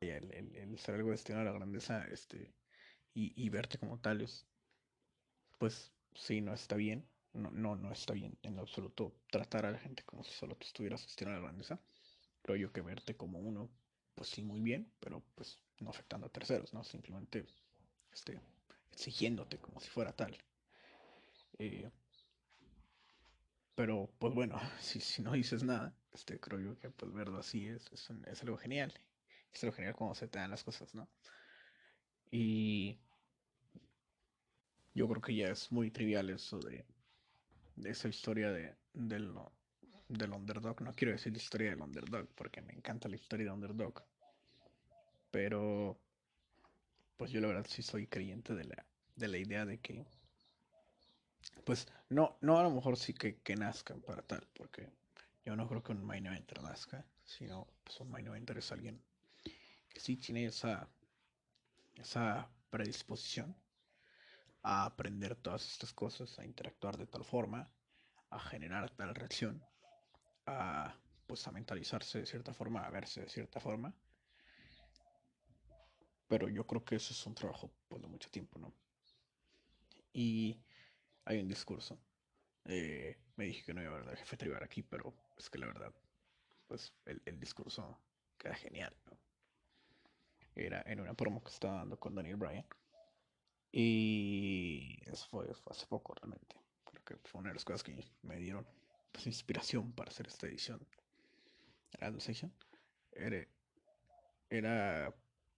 El, 0.00 0.33
el, 0.33 0.57
el 0.57 0.78
ser 0.78 0.95
algo 0.97 1.11
destinado 1.11 1.43
a 1.43 1.52
la 1.52 1.59
grandeza 1.59 2.05
este, 2.05 2.55
y, 3.14 3.33
y 3.43 3.49
verte 3.50 3.78
como 3.78 3.99
tales, 3.99 4.47
pues 5.59 5.93
sí, 6.14 6.40
no 6.40 6.55
está 6.55 6.76
bien. 6.76 7.09
No, 7.37 7.50
no, 7.50 7.76
no 7.76 7.93
está 7.93 8.14
bien 8.14 8.37
en 8.43 8.59
absoluto 8.59 9.12
tratar 9.31 9.66
a 9.66 9.71
la 9.71 9.78
gente 9.78 10.02
como 10.05 10.25
si 10.25 10.33
solo 10.33 10.57
tú 10.57 10.66
estuvieras 10.66 11.02
destinado 11.02 11.37
a 11.37 11.40
la 11.40 11.47
grandeza. 11.47 11.78
Creo 12.43 12.57
yo 12.57 12.73
que 12.73 12.81
verte 12.81 13.16
como 13.16 13.38
uno, 13.38 13.71
pues 14.14 14.31
sí, 14.31 14.43
muy 14.43 14.61
bien, 14.61 14.90
pero 15.00 15.23
pues 15.35 15.59
no 15.81 15.90
afectando 15.90 16.26
a 16.26 16.31
terceros, 16.31 16.73
¿no? 16.73 16.83
Simplemente 16.85 17.47
este, 18.12 18.40
exigiéndote 18.93 19.59
como 19.59 19.81
si 19.81 19.88
fuera 19.90 20.12
tal. 20.12 20.37
Eh, 21.59 21.90
pero 23.75 24.11
pues 24.19 24.35
bueno, 24.35 24.59
si, 24.81 25.00
si 25.00 25.23
no 25.23 25.33
dices 25.33 25.62
nada, 25.62 25.95
este, 26.12 26.40
creo 26.40 26.61
yo 26.61 26.78
que 26.78 26.90
pues 26.90 27.12
verlo 27.12 27.38
así 27.38 27.66
es, 27.69 27.90
es, 27.93 28.09
es 28.26 28.43
algo 28.43 28.57
genial. 28.57 28.93
Es 29.52 29.62
algo 29.64 29.76
genial 29.76 29.95
cuando 29.95 30.14
se 30.14 30.28
te 30.28 30.38
dan 30.38 30.50
las 30.50 30.64
cosas, 30.64 30.95
¿no? 30.95 31.09
Y 32.31 32.99
yo 34.95 35.09
creo 35.09 35.23
que 35.23 35.35
ya 35.35 35.49
es 35.49 35.71
muy 35.71 35.90
trivial 35.90 36.31
eso 36.31 36.59
de 36.59 36.85
esa 37.85 38.09
historia 38.09 38.50
de, 38.50 38.75
del, 38.95 39.35
del 40.09 40.33
underdog. 40.33 40.80
No 40.83 40.92
quiero 40.95 41.12
decir 41.12 41.33
la 41.33 41.38
historia 41.38 41.71
del 41.71 41.80
underdog, 41.80 42.28
porque 42.35 42.62
me 42.62 42.73
encanta 42.73 43.09
la 43.09 43.16
historia 43.16 43.47
de 43.47 43.52
underdog. 43.52 44.02
Pero, 45.30 45.99
pues 47.16 47.30
yo 47.30 47.40
la 47.40 47.49
verdad 47.49 47.66
sí 47.68 47.83
soy 47.83 48.06
creyente 48.06 48.54
de 48.54 48.64
la, 48.64 48.87
de 49.16 49.28
la 49.28 49.38
idea 49.38 49.64
de 49.64 49.78
que 49.78 50.06
pues 51.64 51.87
no, 52.09 52.37
no 52.40 52.59
a 52.59 52.62
lo 52.62 52.71
mejor 52.71 52.97
sí 52.97 53.12
que, 53.12 53.38
que 53.38 53.56
nazcan 53.56 54.00
para 54.00 54.23
tal, 54.23 54.47
porque 54.54 54.88
yo 55.45 55.56
no 55.56 55.68
creo 55.68 55.83
que 55.83 55.92
un 55.92 56.04
main 56.04 56.26
eventer 56.26 56.62
nazca, 56.62 57.04
sino 57.25 57.66
pues 57.85 58.00
un 58.00 58.11
main 58.11 58.26
eventer 58.26 58.59
es 58.59 58.71
alguien 58.73 59.00
que 59.88 60.00
sí 60.00 60.16
tiene 60.16 60.47
esa, 60.47 60.88
esa 61.97 62.49
predisposición 62.71 63.54
a 64.68 64.85
aprender 64.85 65.37
todas 65.37 65.64
estas 65.64 65.92
cosas, 65.92 66.40
a 66.40 66.44
interactuar 66.44 66.96
de 66.96 67.06
tal 67.06 67.25
forma, 67.25 67.70
a 68.30 68.40
generar 68.40 68.90
tal 68.90 69.14
reacción, 69.14 69.64
a 70.44 70.92
pues 71.28 71.46
a 71.46 71.52
mentalizarse 71.52 72.18
de 72.18 72.26
cierta 72.26 72.52
forma, 72.52 72.85
a 72.85 72.90
verse 72.90 73.20
de 73.20 73.28
cierta 73.28 73.61
forma. 73.61 73.94
Pero 76.26 76.49
yo 76.49 76.66
creo 76.66 76.85
que 76.85 76.96
eso 76.96 77.12
es 77.12 77.26
un 77.26 77.37
trabajo 77.37 77.70
pues, 77.87 78.02
de 78.02 78.08
mucho 78.08 78.28
tiempo, 78.28 78.58
¿no? 78.58 78.75
Y 80.12 80.61
hay 81.25 81.38
un 81.38 81.46
discurso. 81.46 81.96
Eh, 82.64 83.16
me 83.37 83.44
dije 83.44 83.64
que 83.64 83.73
no 83.73 83.82
iba 83.82 83.92
a 83.92 83.94
hablar 83.94 84.11
de 84.11 84.16
jefe 84.16 84.37
tribal 84.37 84.64
aquí, 84.64 84.82
pero 84.82 85.14
es 85.37 85.49
que 85.49 85.58
la 85.58 85.68
verdad, 85.68 85.94
pues 86.66 86.92
el, 87.04 87.23
el 87.25 87.38
discurso 87.38 88.00
queda 88.37 88.56
genial, 88.56 88.96
era 90.56 90.82
en 90.87 90.99
una 90.99 91.14
promo 91.14 91.40
que 91.44 91.50
estaba 91.50 91.76
dando 91.76 92.00
con 92.00 92.16
Daniel 92.16 92.37
Bryan. 92.37 92.66
Y 93.73 94.99
eso 95.06 95.26
fue, 95.28 95.46
hace 95.70 95.87
poco 95.87 96.14
realmente. 96.14 96.56
Creo 96.85 97.04
que 97.04 97.28
fue 97.28 97.40
una 97.40 97.50
de 97.50 97.54
las 97.54 97.64
cosas 97.64 97.82
que 97.82 97.96
me 98.23 98.37
dieron 98.37 98.66
pues, 99.12 99.26
inspiración 99.26 99.92
para 99.92 100.11
hacer 100.11 100.26
esta 100.26 100.46
edición. 100.46 100.87
La 102.00 102.12
Era, 103.12 103.46
era, 104.50 105.14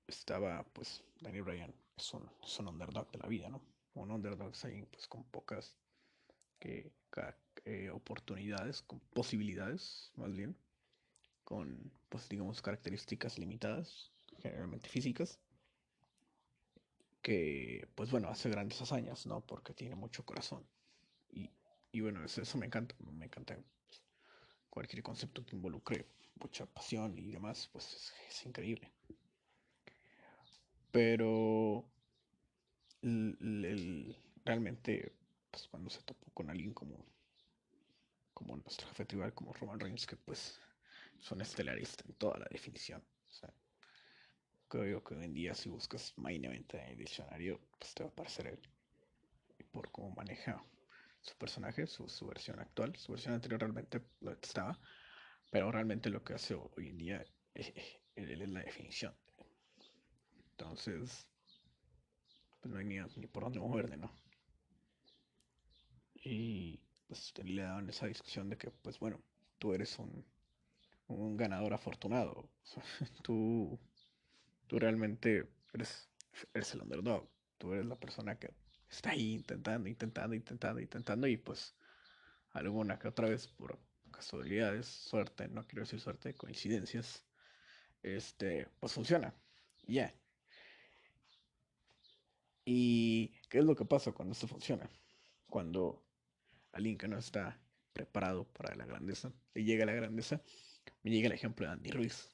estaba 0.07 0.65
pues 0.73 1.03
Daniel 1.21 1.43
Bryan 1.43 1.75
es 1.97 2.15
un, 2.15 2.31
es 2.45 2.59
un 2.61 2.69
underdog 2.69 3.11
de 3.11 3.19
la 3.19 3.29
vida, 3.29 3.49
¿no? 3.49 3.61
Un 3.95 4.11
underdog 4.11 4.53
ahí 4.63 4.85
pues 4.91 5.09
con 5.09 5.25
pocas 5.25 5.77
eh, 7.65 7.91
oportunidades, 7.91 8.83
con 8.83 9.01
posibilidades 9.01 10.13
más 10.17 10.33
bien, 10.33 10.57
con 11.45 11.93
pues 12.09 12.29
digamos 12.29 12.63
características 12.63 13.39
limitadas, 13.39 14.13
generalmente 14.41 14.89
físicas, 14.89 15.41
que 17.29 17.87
pues 17.95 18.11
bueno, 18.11 18.31
hace 18.31 18.49
grandes 18.49 18.81
hazañas, 18.81 19.27
¿no? 19.27 19.43
Porque 19.43 19.75
tiene 19.75 19.95
mucho 19.95 20.25
corazón. 20.25 20.67
Y, 21.29 21.51
y 21.93 22.01
bueno, 22.01 22.25
eso, 22.25 22.41
eso, 22.41 22.57
me 22.57 22.65
encanta, 22.65 22.95
me 23.01 23.27
encanta 23.27 23.55
cualquier 24.71 25.03
concepto 25.03 25.45
que 25.45 25.55
involucre 25.55 26.07
mucha 26.37 26.65
pasión 26.65 27.19
y 27.19 27.31
demás, 27.31 27.69
pues 27.71 28.15
es, 28.31 28.47
increíble. 28.47 28.91
Pero 30.91 31.85
el, 33.03 34.17
realmente, 34.47 35.13
pues 35.51 35.69
cuando 35.69 35.91
se 35.91 36.01
topó 36.05 36.31
con 36.33 36.49
alguien 36.49 36.73
como, 36.73 37.05
como 38.33 38.57
nuestro 38.57 38.89
jefe 38.89 39.05
tribal, 39.05 39.35
como 39.35 39.53
Roman 39.53 39.79
Reigns, 39.79 40.07
que 40.07 40.17
pues 40.17 40.59
son 41.19 41.43
estelaristas 41.43 42.07
en 42.07 42.15
toda 42.15 42.39
la 42.39 42.47
definición. 42.51 43.05
Creo 44.69 45.03
que 45.03 45.15
hoy 45.15 45.25
en 45.25 45.35
día 45.35 45.55
si 45.55 45.69
buscas 45.69 46.13
main 46.17 46.45
event 46.45 46.73
en 46.75 46.81
el 46.91 46.99
diccionario, 46.99 47.61
pues 47.79 47.95
te 47.95 48.03
va 48.03 48.11
a 48.11 48.13
aparecer 48.13 48.47
él. 48.49 48.61
Por 49.73 49.91
cómo 49.91 50.11
maneja 50.11 50.63
su 51.21 51.37
personaje, 51.37 51.87
su, 51.87 52.27
versión 52.27 52.61
actual. 52.61 52.95
Su 52.97 53.13
versión 53.13 53.35
anterior 53.35 53.61
realmente 53.61 54.03
lo 54.21 54.31
detestaba, 54.31 54.79
pero 55.51 55.71
realmente 55.73 56.11
lo 56.11 56.23
que 56.23 56.35
hace 56.35 56.55
hoy 56.55 56.89
en 56.89 56.99
día 56.99 57.25
es, 57.55 57.73
él 58.15 58.43
es 58.43 58.49
la 58.49 58.61
definición. 58.61 59.15
Entonces, 60.51 61.27
pues 62.61 62.73
no 62.73 62.79
hay 62.79 62.85
ni, 62.85 63.27
por 63.27 63.45
dónde 63.45 63.61
moverle, 63.61 63.97
¿no? 63.97 64.13
Y 66.15 66.81
pues 67.07 67.33
le 67.43 67.63
daban 67.63 67.89
esa 67.89 68.07
discusión 68.07 68.49
de 68.49 68.59
que, 68.59 68.71
pues 68.71 68.99
bueno, 68.99 69.23
tú 69.59 69.73
eres 69.73 69.99
un, 69.99 70.25
un 71.07 71.37
ganador 71.37 71.73
afortunado. 71.73 72.51
tú, 73.23 73.79
tú 74.69 74.79
realmente 74.79 75.49
eres, 75.73 76.09
el 76.55 76.83
underdog. 76.83 77.29
Tú 77.59 77.73
eres 77.73 77.87
la 77.87 77.99
persona 77.99 78.39
que 78.39 78.55
está 78.89 79.11
ahí 79.11 79.33
intentando, 79.33 79.89
intentando, 79.89 80.37
intentando, 80.37 80.81
intentando 80.81 81.27
y 81.27 81.37
pues 81.37 81.75
alguna 82.53 82.99
que 82.99 83.09
otra 83.09 83.29
vez 83.29 83.49
por 83.49 83.79
casualidades, 84.13 84.87
suerte, 84.87 85.49
no 85.49 85.67
quiero 85.67 85.83
decir 85.83 86.01
suerte, 86.01 86.35
coincidencias, 86.35 87.25
este, 88.03 88.69
pues 88.81 88.93
funciona. 88.93 89.35
Ya. 89.87 90.15
¿Y 92.65 93.29
qué 93.49 93.59
es 93.59 93.65
lo 93.65 93.75
que 93.75 93.85
pasa 93.85 94.13
cuando 94.13 94.33
esto 94.33 94.47
funciona? 94.47 94.89
Cuando 95.49 96.05
alguien 96.73 96.99
que 96.99 97.09
no 97.09 97.19
está 97.19 97.59
preparado 97.93 98.45
para 98.45 98.75
la 98.75 98.85
grandeza 98.85 99.33
le 99.55 99.65
llega 99.65 99.85
a 99.85 99.87
la 99.87 99.95
grandeza, 99.95 100.43
me 101.03 101.11
llega 101.11 101.27
el 101.27 101.33
ejemplo 101.33 101.67
de 101.67 101.73
Andy 101.73 101.91
Ruiz. 101.91 102.29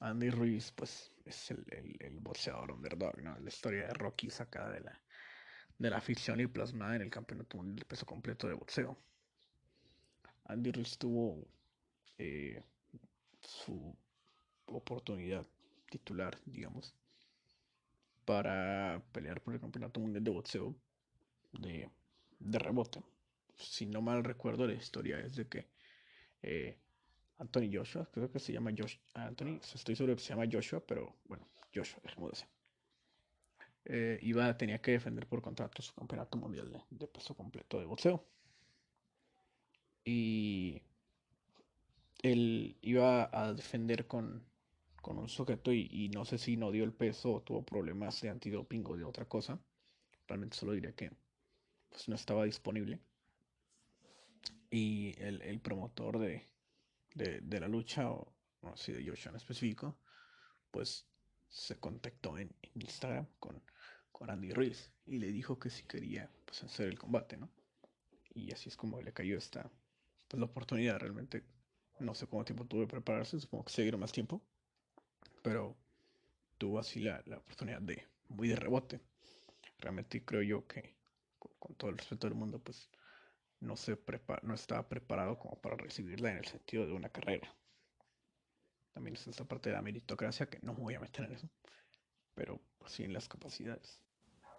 Andy 0.00 0.30
Ruiz, 0.30 0.72
pues, 0.72 1.10
es 1.26 1.50
el, 1.50 1.64
el, 1.98 2.18
boxeador 2.20 2.72
underdog, 2.72 3.20
¿no? 3.20 3.38
La 3.38 3.48
historia 3.48 3.86
de 3.86 3.94
Rocky 3.94 4.30
sacada 4.30 4.70
de 4.70 4.80
la, 4.80 5.00
de 5.78 5.90
la 5.90 6.00
ficción 6.00 6.40
y 6.40 6.46
plasmada 6.46 6.96
en 6.96 7.02
el 7.02 7.10
campeonato 7.10 7.56
mundial 7.56 7.76
de 7.76 7.84
peso 7.84 8.06
completo 8.06 8.48
de 8.48 8.54
boxeo. 8.54 8.96
Andy 10.44 10.72
Ruiz 10.72 10.96
tuvo 10.96 11.46
eh, 12.18 12.62
su 13.40 13.94
oportunidad 14.66 15.46
titular, 15.90 16.38
digamos, 16.44 16.94
para 18.24 19.02
pelear 19.12 19.40
por 19.40 19.54
el 19.54 19.60
campeonato 19.60 20.00
mundial 20.00 20.24
de 20.24 20.30
boxeo 20.30 20.76
de, 21.52 21.90
rebote. 22.40 23.02
Si 23.56 23.86
no 23.86 24.02
mal 24.02 24.24
recuerdo, 24.24 24.66
la 24.66 24.74
historia 24.74 25.18
es 25.20 25.36
de 25.36 25.48
que 25.48 25.66
eh, 26.42 26.78
Anthony 27.38 27.70
Joshua, 27.72 28.08
creo 28.12 28.30
que 28.30 28.38
se 28.38 28.52
llama 28.52 28.72
Josh 28.76 28.96
Anthony, 29.14 29.60
estoy 29.62 29.94
seguro 29.94 30.16
que 30.16 30.22
se 30.22 30.30
llama 30.30 30.48
Joshua, 30.50 30.80
pero 30.86 31.16
bueno, 31.26 31.46
Joshua, 31.74 32.00
dejemos 32.02 32.32
de 32.32 32.46
eh, 33.88 34.18
iba, 34.22 34.56
tenía 34.56 34.80
que 34.80 34.92
defender 34.92 35.26
por 35.28 35.40
contrato 35.40 35.80
su 35.80 35.94
campeonato 35.94 36.36
mundial 36.38 36.84
de, 36.90 37.06
peso 37.06 37.34
completo 37.36 37.78
de 37.78 37.86
boxeo. 37.86 38.24
Y 40.04 40.82
él 42.22 42.76
iba 42.82 43.30
a 43.32 43.54
defender 43.54 44.06
con, 44.06 44.44
con 45.02 45.18
un 45.18 45.28
sujeto 45.28 45.72
y, 45.72 46.10
no 46.12 46.24
sé 46.24 46.38
si 46.38 46.56
no 46.56 46.72
dio 46.72 46.84
el 46.84 46.92
peso 46.92 47.34
o 47.34 47.42
tuvo 47.42 47.64
problemas 47.64 48.20
de 48.22 48.30
antidoping 48.30 48.84
o 48.86 48.96
de 48.96 49.04
otra 49.04 49.26
cosa. 49.26 49.58
Realmente 50.26 50.56
solo 50.56 50.72
diría 50.72 50.92
que 50.92 51.12
pues, 51.88 52.08
no 52.08 52.16
estaba 52.16 52.44
disponible. 52.44 52.98
Y 54.70 55.14
el, 55.20 55.60
promotor 55.60 56.18
de, 56.18 56.48
la 57.16 57.68
lucha, 57.68 58.10
o 58.10 58.32
no 58.62 58.76
sé, 58.76 58.92
de 58.92 59.08
Joshua 59.08 59.30
en 59.30 59.36
específico, 59.36 59.98
pues 60.70 61.06
se 61.48 61.78
contactó 61.78 62.38
en, 62.38 62.54
Instagram 62.74 63.26
con, 63.38 63.62
con, 64.12 64.30
Andy 64.30 64.52
Ruiz 64.52 64.92
y 65.06 65.18
le 65.18 65.32
dijo 65.32 65.58
que 65.58 65.70
si 65.70 65.84
quería 65.84 66.30
pues, 66.44 66.62
hacer 66.62 66.88
el 66.88 66.98
combate, 66.98 67.36
¿no? 67.36 67.50
Y 68.34 68.52
así 68.52 68.68
es 68.68 68.76
como 68.76 69.00
le 69.00 69.12
cayó 69.12 69.38
esta 69.38 69.70
pues, 70.28 70.38
la 70.38 70.46
oportunidad. 70.46 70.98
Realmente 70.98 71.44
no 72.00 72.14
sé 72.14 72.26
cuánto 72.26 72.46
tiempo 72.46 72.66
tuve 72.66 72.82
que 72.82 72.92
prepararse, 72.92 73.40
supongo 73.40 73.64
que 73.64 73.72
seguir 73.72 73.96
más 73.96 74.12
tiempo 74.12 74.42
pero 75.46 75.76
tuvo 76.58 76.80
así 76.80 76.98
la, 76.98 77.22
oportunidad 77.36 77.80
de, 77.80 78.04
muy 78.28 78.48
de 78.48 78.56
rebote. 78.56 79.00
Realmente 79.78 80.24
creo 80.24 80.42
yo 80.42 80.66
que, 80.66 80.96
con, 81.38 81.76
todo 81.76 81.90
el 81.90 81.98
respeto 81.98 82.26
del 82.26 82.36
mundo, 82.36 82.58
pues 82.58 82.90
no, 83.60 83.76
se 83.76 83.98
no 84.42 84.54
estaba 84.54 84.88
preparado 84.88 85.38
como 85.38 85.60
para 85.60 85.76
recibirla 85.76 86.30
en 86.30 86.38
el 86.38 86.46
sentido 86.46 86.86
de 86.86 86.92
una 86.92 87.08
carrera. 87.08 87.54
También 88.92 89.14
es 89.14 89.26
esta 89.26 89.44
parte 89.44 89.68
de 89.68 89.76
la 89.76 89.82
meritocracia 89.82 90.48
que 90.48 90.58
no 90.62 90.74
me 90.74 90.80
voy 90.80 90.94
a 90.94 91.00
meter 91.00 91.26
en 91.26 91.32
eso, 91.32 91.50
pero 92.34 92.60
sí 92.86 93.04
en 93.04 93.12
las 93.12 93.28
capacidades. 93.28 94.00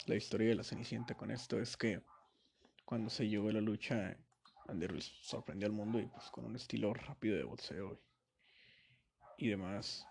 La 0.05 0.15
historia 0.15 0.49
de 0.49 0.55
la 0.55 0.63
Cenicienta 0.63 1.15
con 1.15 1.31
esto 1.31 1.59
es 1.59 1.75
que 1.75 2.03
cuando 2.85 3.09
se 3.09 3.27
llegó 3.27 3.49
a 3.49 3.53
la 3.53 3.61
lucha, 3.61 4.17
Andy 4.67 4.87
sorprendió 5.21 5.67
al 5.67 5.73
mundo 5.73 5.99
y 5.99 6.05
pues 6.05 6.29
con 6.29 6.45
un 6.45 6.55
estilo 6.55 6.93
rápido 6.93 7.35
de 7.35 7.43
boxeo 7.43 7.99
y 9.37 9.49
demás, 9.49 10.05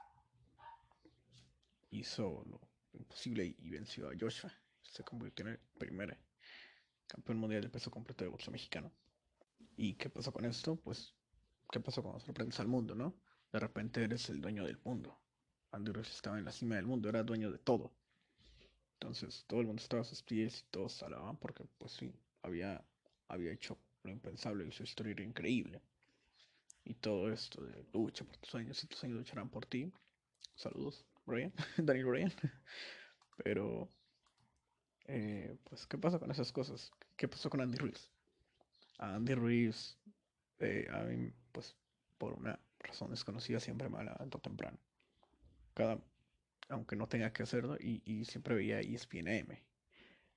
hizo 1.91 2.45
lo 2.47 2.61
imposible 2.93 3.55
y 3.59 3.71
venció 3.71 4.09
a 4.09 4.15
Joshua. 4.19 4.53
Se 4.83 5.03
convirtió 5.03 5.47
en 5.47 5.53
el 5.53 5.61
primer 5.79 6.19
campeón 7.07 7.39
mundial 7.39 7.63
de 7.63 7.69
peso 7.69 7.91
completo 7.91 8.25
de 8.25 8.31
boxeo 8.31 8.53
mexicano. 8.53 8.93
¿Y 9.77 9.95
qué 9.95 10.11
pasó 10.11 10.33
con 10.33 10.45
esto? 10.45 10.77
Pues, 10.77 11.15
¿qué 11.71 11.81
pasó 11.81 12.03
cuando 12.03 12.21
sorprendes 12.21 12.59
al 12.61 12.69
mundo, 12.69 12.95
no? 12.95 13.15
De 13.53 13.59
repente 13.59 14.03
eres 14.03 14.29
el 14.31 14.41
dueño 14.41 14.65
del 14.65 14.79
mundo. 14.85 15.19
Andy 15.71 15.93
Ruiz 15.93 16.11
estaba 16.11 16.39
en 16.39 16.45
la 16.45 16.53
cima 16.53 16.77
del 16.77 16.87
mundo, 16.87 17.09
era 17.09 17.23
dueño 17.23 17.51
de 17.51 17.59
todo. 17.59 17.93
Entonces 18.95 19.45
todo 19.47 19.61
el 19.61 19.67
mundo 19.67 19.83
estaba 19.83 20.03
a 20.03 20.05
sus 20.05 20.23
pies 20.23 20.61
y 20.61 20.71
todos 20.71 21.03
alababan 21.03 21.37
porque, 21.37 21.65
pues 21.79 21.93
sí, 21.93 22.15
había, 22.43 22.83
había 23.29 23.53
hecho 23.53 23.79
lo 24.03 24.11
impensable 24.11 24.67
y 24.67 24.73
su 24.73 24.85
historia 24.85 25.13
era 25.13 25.23
increíble. 25.25 25.83
Y 26.85 26.95
todo 26.95 27.31
esto 27.31 27.63
de 27.65 27.85
lucha 27.93 28.25
por 28.25 28.37
tus 28.39 28.49
sueños 28.49 28.83
y 28.83 28.87
tus 28.87 28.99
sueños 28.99 29.19
lucharán 29.19 29.51
por 29.51 29.67
ti. 29.67 29.93
Saludos. 30.55 31.05
Brian, 31.27 31.53
Daniel 31.77 32.07
Bryan. 32.07 32.33
Pero, 33.45 33.91
eh, 35.09 35.57
pues, 35.65 35.87
¿qué 35.87 35.99
pasa 35.99 36.19
con 36.19 36.31
esas 36.31 36.53
cosas? 36.53 36.91
¿Qué 37.17 37.29
pasó 37.29 37.51
con 37.51 37.61
Andy 37.61 37.79
Ruiz? 37.79 38.11
A 38.99 39.15
Andy 39.15 39.35
Ruiz, 39.35 39.99
eh, 40.59 40.87
a 40.91 41.03
mí, 41.05 41.33
pues, 41.53 41.77
por 42.19 42.35
una 42.35 42.59
razón 42.81 43.11
desconocida, 43.11 43.61
siempre 43.61 43.89
me 43.89 43.99
ha 43.99 44.05
levantado 44.05 44.41
temprano. 44.41 44.79
Cada, 45.75 46.01
aunque 46.69 46.97
no 46.97 47.09
tenga 47.09 47.33
que 47.33 47.43
hacerlo, 47.43 47.77
y, 47.79 48.03
y 48.05 48.25
siempre 48.25 48.55
veía 48.55 48.81
ESPN 48.81 49.29
AM. 49.29 49.59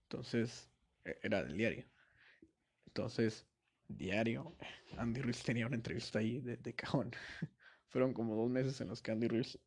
Entonces, 0.04 0.70
e, 1.06 1.18
era 1.24 1.44
del 1.44 1.58
diario. 1.58 1.86
Entonces, 2.88 3.48
diario, 3.88 4.56
Andy 4.98 5.22
Ruiz 5.22 5.44
tenía 5.44 5.68
una 5.68 5.76
entrevista 5.76 6.20
ahí 6.20 6.40
de, 6.42 6.58
de 6.58 6.74
cajón. 6.76 7.12
Fueron 7.90 8.14
como 8.14 8.36
dos 8.36 8.50
meses 8.50 8.80
en 8.82 8.90
los 8.90 9.02
que 9.02 9.12
Andy 9.12 9.28
Ruiz 9.28 9.60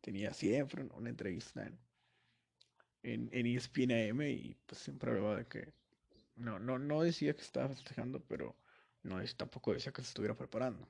tenía 0.00 0.32
siempre 0.32 0.84
una 0.94 1.10
entrevista 1.10 1.66
en, 1.66 1.78
en, 3.06 3.30
en 3.32 3.46
ESPN 3.46 3.92
AM 3.92 4.22
y 4.22 4.56
pues 4.66 4.80
siempre 4.80 5.10
hablaba 5.10 5.36
de 5.36 5.46
que 5.46 5.72
no, 6.36 6.58
no, 6.58 6.78
no 6.78 7.02
decía 7.02 7.34
que 7.34 7.42
estaba 7.42 7.68
festejando, 7.68 8.20
pero 8.20 8.56
no 9.02 9.22
tampoco 9.36 9.72
decía 9.72 9.92
que 9.92 10.02
se 10.02 10.08
estuviera 10.08 10.36
preparando. 10.36 10.88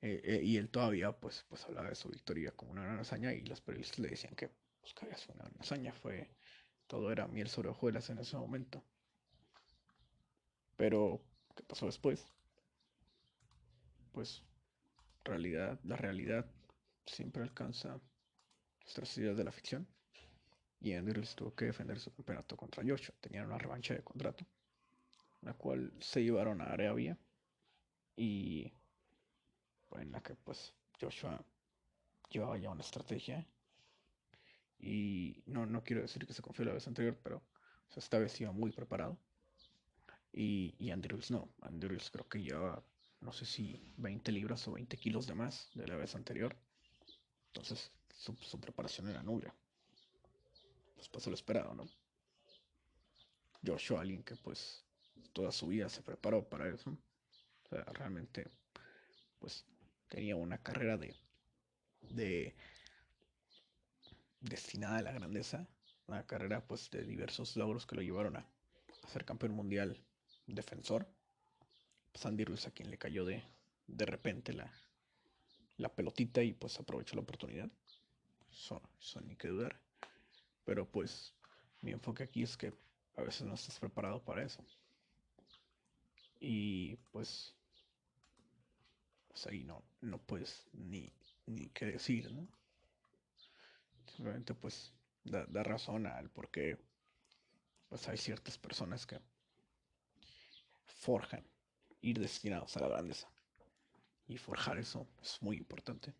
Eh, 0.00 0.20
eh, 0.24 0.40
y 0.44 0.56
él 0.56 0.68
todavía 0.68 1.12
pues, 1.12 1.44
pues 1.48 1.64
hablaba 1.64 1.88
de 1.88 1.94
su 1.94 2.08
victoria 2.08 2.52
como 2.52 2.72
una 2.72 2.84
gran 2.84 2.98
hazaña 2.98 3.32
y 3.32 3.42
los 3.44 3.60
periodistas 3.60 3.98
le 3.98 4.08
decían 4.08 4.34
que 4.34 4.50
pues, 4.80 4.94
que 4.94 5.06
una 5.32 5.44
gran 5.44 5.60
hazaña, 5.60 5.92
fue, 5.92 6.30
todo 6.86 7.12
era 7.12 7.26
miel 7.28 7.48
sobre 7.48 7.68
hojuelas 7.68 8.10
en 8.10 8.18
ese 8.18 8.36
momento. 8.36 8.82
Pero, 10.76 11.20
¿qué 11.56 11.62
pasó 11.64 11.86
después? 11.86 12.26
Pues, 14.12 14.42
realidad, 15.24 15.78
la 15.84 15.96
realidad 15.96 16.46
siempre 17.06 17.42
alcanza 17.42 18.00
nuestras 18.80 19.16
ideas 19.18 19.36
de 19.36 19.44
la 19.44 19.52
ficción. 19.52 19.86
Y 20.80 20.92
Andrews 20.92 21.34
tuvo 21.34 21.54
que 21.54 21.66
defender 21.66 21.98
su 21.98 22.12
campeonato 22.12 22.56
contra 22.56 22.84
Joshua. 22.86 23.14
Tenían 23.20 23.46
una 23.46 23.58
revancha 23.58 23.94
de 23.94 24.02
contrato, 24.02 24.44
la 25.42 25.54
cual 25.54 25.92
se 26.00 26.22
llevaron 26.22 26.60
a 26.60 26.66
Arabia 26.66 27.18
y 28.16 28.72
en 29.92 30.12
la 30.12 30.20
que 30.20 30.34
pues 30.34 30.74
Joshua 31.00 31.42
llevaba 32.30 32.58
ya 32.58 32.70
una 32.70 32.82
estrategia 32.82 33.46
y 34.80 35.42
no, 35.46 35.66
no 35.66 35.82
quiero 35.82 36.02
decir 36.02 36.26
que 36.26 36.32
se 36.32 36.42
confió 36.42 36.64
la 36.64 36.72
vez 36.72 36.86
anterior, 36.86 37.18
pero 37.22 37.42
esta 37.96 38.18
vez 38.18 38.40
iba 38.40 38.52
muy 38.52 38.70
preparado. 38.70 39.18
Y, 40.32 40.74
y 40.78 40.90
Andrews 40.90 41.30
no, 41.30 41.48
Andrews 41.62 42.10
creo 42.10 42.28
que 42.28 42.42
llevaba, 42.42 42.84
no 43.20 43.32
sé 43.32 43.44
si 43.44 43.82
20 43.96 44.30
libras 44.30 44.68
o 44.68 44.72
20 44.72 44.96
kilos 44.98 45.26
de 45.26 45.34
más 45.34 45.70
de 45.74 45.86
la 45.88 45.96
vez 45.96 46.14
anterior. 46.14 46.56
Entonces 47.48 47.90
su, 48.14 48.34
su 48.36 48.60
preparación 48.60 49.08
era 49.08 49.22
nula. 49.22 49.54
Pues 50.98 51.08
pasó 51.08 51.30
lo 51.30 51.36
esperado, 51.36 51.74
¿no? 51.74 51.86
Joshua, 53.64 54.00
alguien 54.00 54.24
que 54.24 54.34
pues 54.34 54.84
toda 55.32 55.52
su 55.52 55.68
vida 55.68 55.88
se 55.88 56.02
preparó 56.02 56.48
para 56.48 56.68
eso. 56.68 56.90
O 56.90 57.68
sea, 57.68 57.84
realmente 57.84 58.48
pues 59.38 59.64
tenía 60.08 60.34
una 60.34 60.58
carrera 60.58 60.96
de, 60.96 61.14
de 62.00 62.56
destinada 64.40 64.98
a 64.98 65.02
la 65.02 65.12
grandeza, 65.12 65.68
una 66.08 66.26
carrera 66.26 66.66
pues 66.66 66.90
de 66.90 67.04
diversos 67.04 67.56
logros 67.56 67.86
que 67.86 67.94
lo 67.94 68.02
llevaron 68.02 68.36
a, 68.36 68.50
ser 69.06 69.24
campeón 69.24 69.52
mundial 69.52 70.04
defensor. 70.48 71.06
Sandy 72.12 72.44
Ruiz 72.44 72.66
a 72.66 72.72
quien 72.72 72.90
le 72.90 72.98
cayó 72.98 73.24
de, 73.24 73.44
de 73.86 74.04
repente 74.04 74.52
la, 74.52 74.72
la 75.76 75.94
pelotita 75.94 76.42
y 76.42 76.54
pues 76.54 76.80
aprovechó 76.80 77.14
la 77.14 77.22
oportunidad. 77.22 77.70
Eso, 78.50 78.82
eso 79.00 79.20
ni 79.20 79.36
que 79.36 79.46
dudar. 79.46 79.80
Pero 80.68 80.84
pues 80.84 81.32
mi 81.80 81.92
enfoque 81.92 82.24
aquí 82.24 82.42
es 82.42 82.54
que 82.54 82.74
a 83.16 83.22
veces 83.22 83.46
no 83.46 83.54
estás 83.54 83.80
preparado 83.80 84.22
para 84.22 84.44
eso. 84.44 84.62
Y 86.40 86.96
pues, 87.10 87.56
pues 89.28 89.46
ahí 89.46 89.64
no, 89.64 89.82
no 90.02 90.18
puedes 90.18 90.68
ni, 90.74 91.10
ni 91.46 91.70
qué 91.70 91.86
decir, 91.86 92.30
¿no? 92.32 92.46
Simplemente 94.14 94.52
pues 94.52 94.92
da, 95.24 95.46
razón 95.62 96.06
al 96.06 96.28
por 96.28 96.50
qué 96.50 96.76
pues 97.88 98.06
hay 98.06 98.18
ciertas 98.18 98.58
personas 98.58 99.06
que 99.06 99.18
forjan 100.84 101.46
ir 102.02 102.18
destinados 102.18 102.76
a 102.76 102.80
la 102.80 102.88
grandeza. 102.88 103.26
Y 104.26 104.36
forjar 104.36 104.76
eso 104.76 105.08
es 105.22 105.40
muy 105.40 105.56
importante 105.56 106.12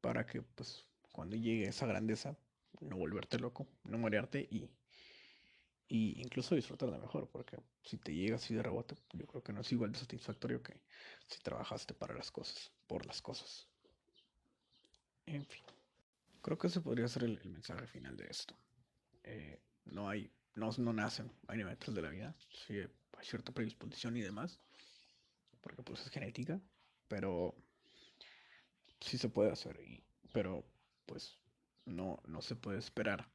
para 0.00 0.24
que 0.24 0.42
pues 0.42 0.86
cuando 1.10 1.34
llegue 1.34 1.66
esa 1.66 1.86
grandeza 1.86 2.36
no 2.80 2.96
volverte 2.96 3.38
loco, 3.38 3.66
no 3.84 3.98
marearte 3.98 4.48
y, 4.50 4.68
y 5.88 6.20
incluso 6.20 6.54
disfrutar 6.54 6.90
de 6.90 6.98
mejor, 6.98 7.28
porque 7.30 7.58
si 7.82 7.98
te 7.98 8.14
llega 8.14 8.36
así 8.36 8.54
de 8.54 8.62
rebote, 8.62 8.96
yo 9.12 9.26
creo 9.26 9.42
que 9.42 9.52
no 9.52 9.60
es 9.60 9.72
igual 9.72 9.92
de 9.92 9.98
satisfactorio 9.98 10.62
que 10.62 10.80
si 11.26 11.40
trabajaste 11.42 11.94
para 11.94 12.14
las 12.14 12.30
cosas, 12.30 12.72
por 12.86 13.06
las 13.06 13.20
cosas. 13.20 13.68
En 15.26 15.44
fin. 15.46 15.62
Creo 16.40 16.58
que 16.58 16.66
ese 16.66 16.80
podría 16.80 17.06
ser 17.08 17.24
el, 17.24 17.40
mensaje 17.44 17.86
final 17.86 18.16
de 18.16 18.26
esto. 18.26 18.56
Eh, 19.22 19.60
no 19.84 20.08
hay, 20.08 20.30
no, 20.54 20.70
no 20.78 20.92
nacen, 20.92 21.30
hay 21.46 21.58
niveles 21.58 21.94
de 21.94 22.02
la 22.02 22.10
vida. 22.10 22.34
Sí, 22.66 22.78
hay 22.78 23.24
cierta 23.24 23.52
predisposición 23.52 24.16
y 24.16 24.22
demás, 24.22 24.58
porque 25.60 25.82
pues 25.82 26.00
es 26.00 26.10
genética, 26.10 26.60
pero 27.06 27.54
sí 29.00 29.18
se 29.18 29.28
puede 29.28 29.52
hacer. 29.52 29.78
Y, 29.80 30.02
pero 30.32 30.64
pues 31.06 31.38
no, 31.84 32.20
no 32.26 32.42
se 32.42 32.56
puede 32.56 32.78
esperar 32.78 33.28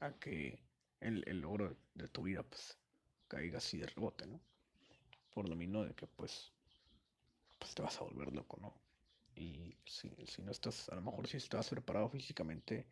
a 0.00 0.12
que 0.12 0.62
el, 1.00 1.24
el 1.26 1.40
logro 1.40 1.76
de 1.94 2.08
tu 2.08 2.22
vida 2.22 2.42
pues 2.42 2.78
caiga 3.28 3.58
así 3.58 3.78
de 3.78 3.86
rebote, 3.86 4.26
¿no? 4.26 4.40
Por 5.32 5.48
lo 5.48 5.56
mismo 5.56 5.84
de 5.84 5.94
que 5.94 6.06
pues, 6.06 6.52
pues 7.58 7.74
te 7.74 7.82
vas 7.82 7.96
a 8.00 8.04
volver 8.04 8.32
loco, 8.32 8.58
¿no? 8.60 8.74
Y 9.34 9.76
si, 9.86 10.10
si 10.26 10.42
no 10.42 10.50
estás, 10.50 10.88
a 10.88 10.96
lo 10.96 11.02
mejor 11.02 11.26
si 11.26 11.36
estás 11.36 11.70
preparado 11.70 12.08
físicamente, 12.10 12.86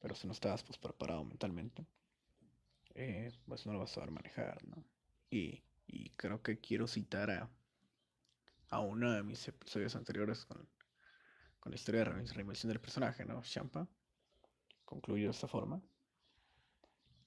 pero 0.00 0.14
si 0.14 0.26
no 0.26 0.32
estás 0.32 0.62
pues 0.62 0.78
preparado 0.78 1.24
mentalmente, 1.24 1.86
eh, 2.94 3.30
pues 3.46 3.66
no 3.66 3.72
lo 3.74 3.80
vas 3.80 3.92
a 3.92 3.94
saber 3.96 4.10
manejar, 4.10 4.64
¿no? 4.66 4.82
Y, 5.30 5.62
y 5.86 6.10
creo 6.10 6.42
que 6.42 6.58
quiero 6.60 6.86
citar 6.86 7.30
a, 7.30 7.50
a 8.70 8.80
uno 8.80 9.12
de 9.12 9.22
mis 9.22 9.46
episodios 9.48 9.94
anteriores 9.96 10.46
con, 10.46 10.68
con 11.60 11.70
la 11.70 11.76
historia 11.76 12.04
de 12.04 12.10
la 12.10 12.32
reinvención 12.32 12.70
del 12.70 12.80
personaje, 12.80 13.24
¿no? 13.24 13.42
Champa 13.42 13.86
concluyo 14.86 15.24
de 15.24 15.32
esta 15.32 15.48
forma, 15.48 15.82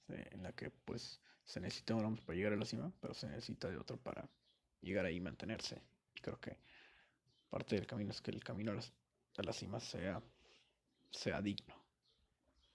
en 0.08 0.42
la 0.42 0.52
que 0.52 0.70
pues 0.70 1.20
se 1.44 1.60
necesita 1.60 1.94
un 1.94 2.16
para 2.16 2.36
llegar 2.36 2.52
a 2.52 2.56
la 2.56 2.64
cima, 2.64 2.92
pero 3.00 3.14
se 3.14 3.28
necesita 3.28 3.68
de 3.68 3.76
otro 3.76 3.96
para 3.96 4.28
llegar 4.80 5.04
ahí 5.04 5.16
y 5.16 5.20
mantenerse. 5.20 5.80
Y 6.16 6.20
creo 6.20 6.40
que 6.40 6.56
parte 7.48 7.76
del 7.76 7.86
camino 7.86 8.10
es 8.10 8.20
que 8.20 8.32
el 8.32 8.42
camino 8.42 8.72
a, 8.72 9.42
la 9.42 9.52
cima 9.52 9.78
sea, 9.78 10.20
sea 11.10 11.40
digno. 11.40 11.79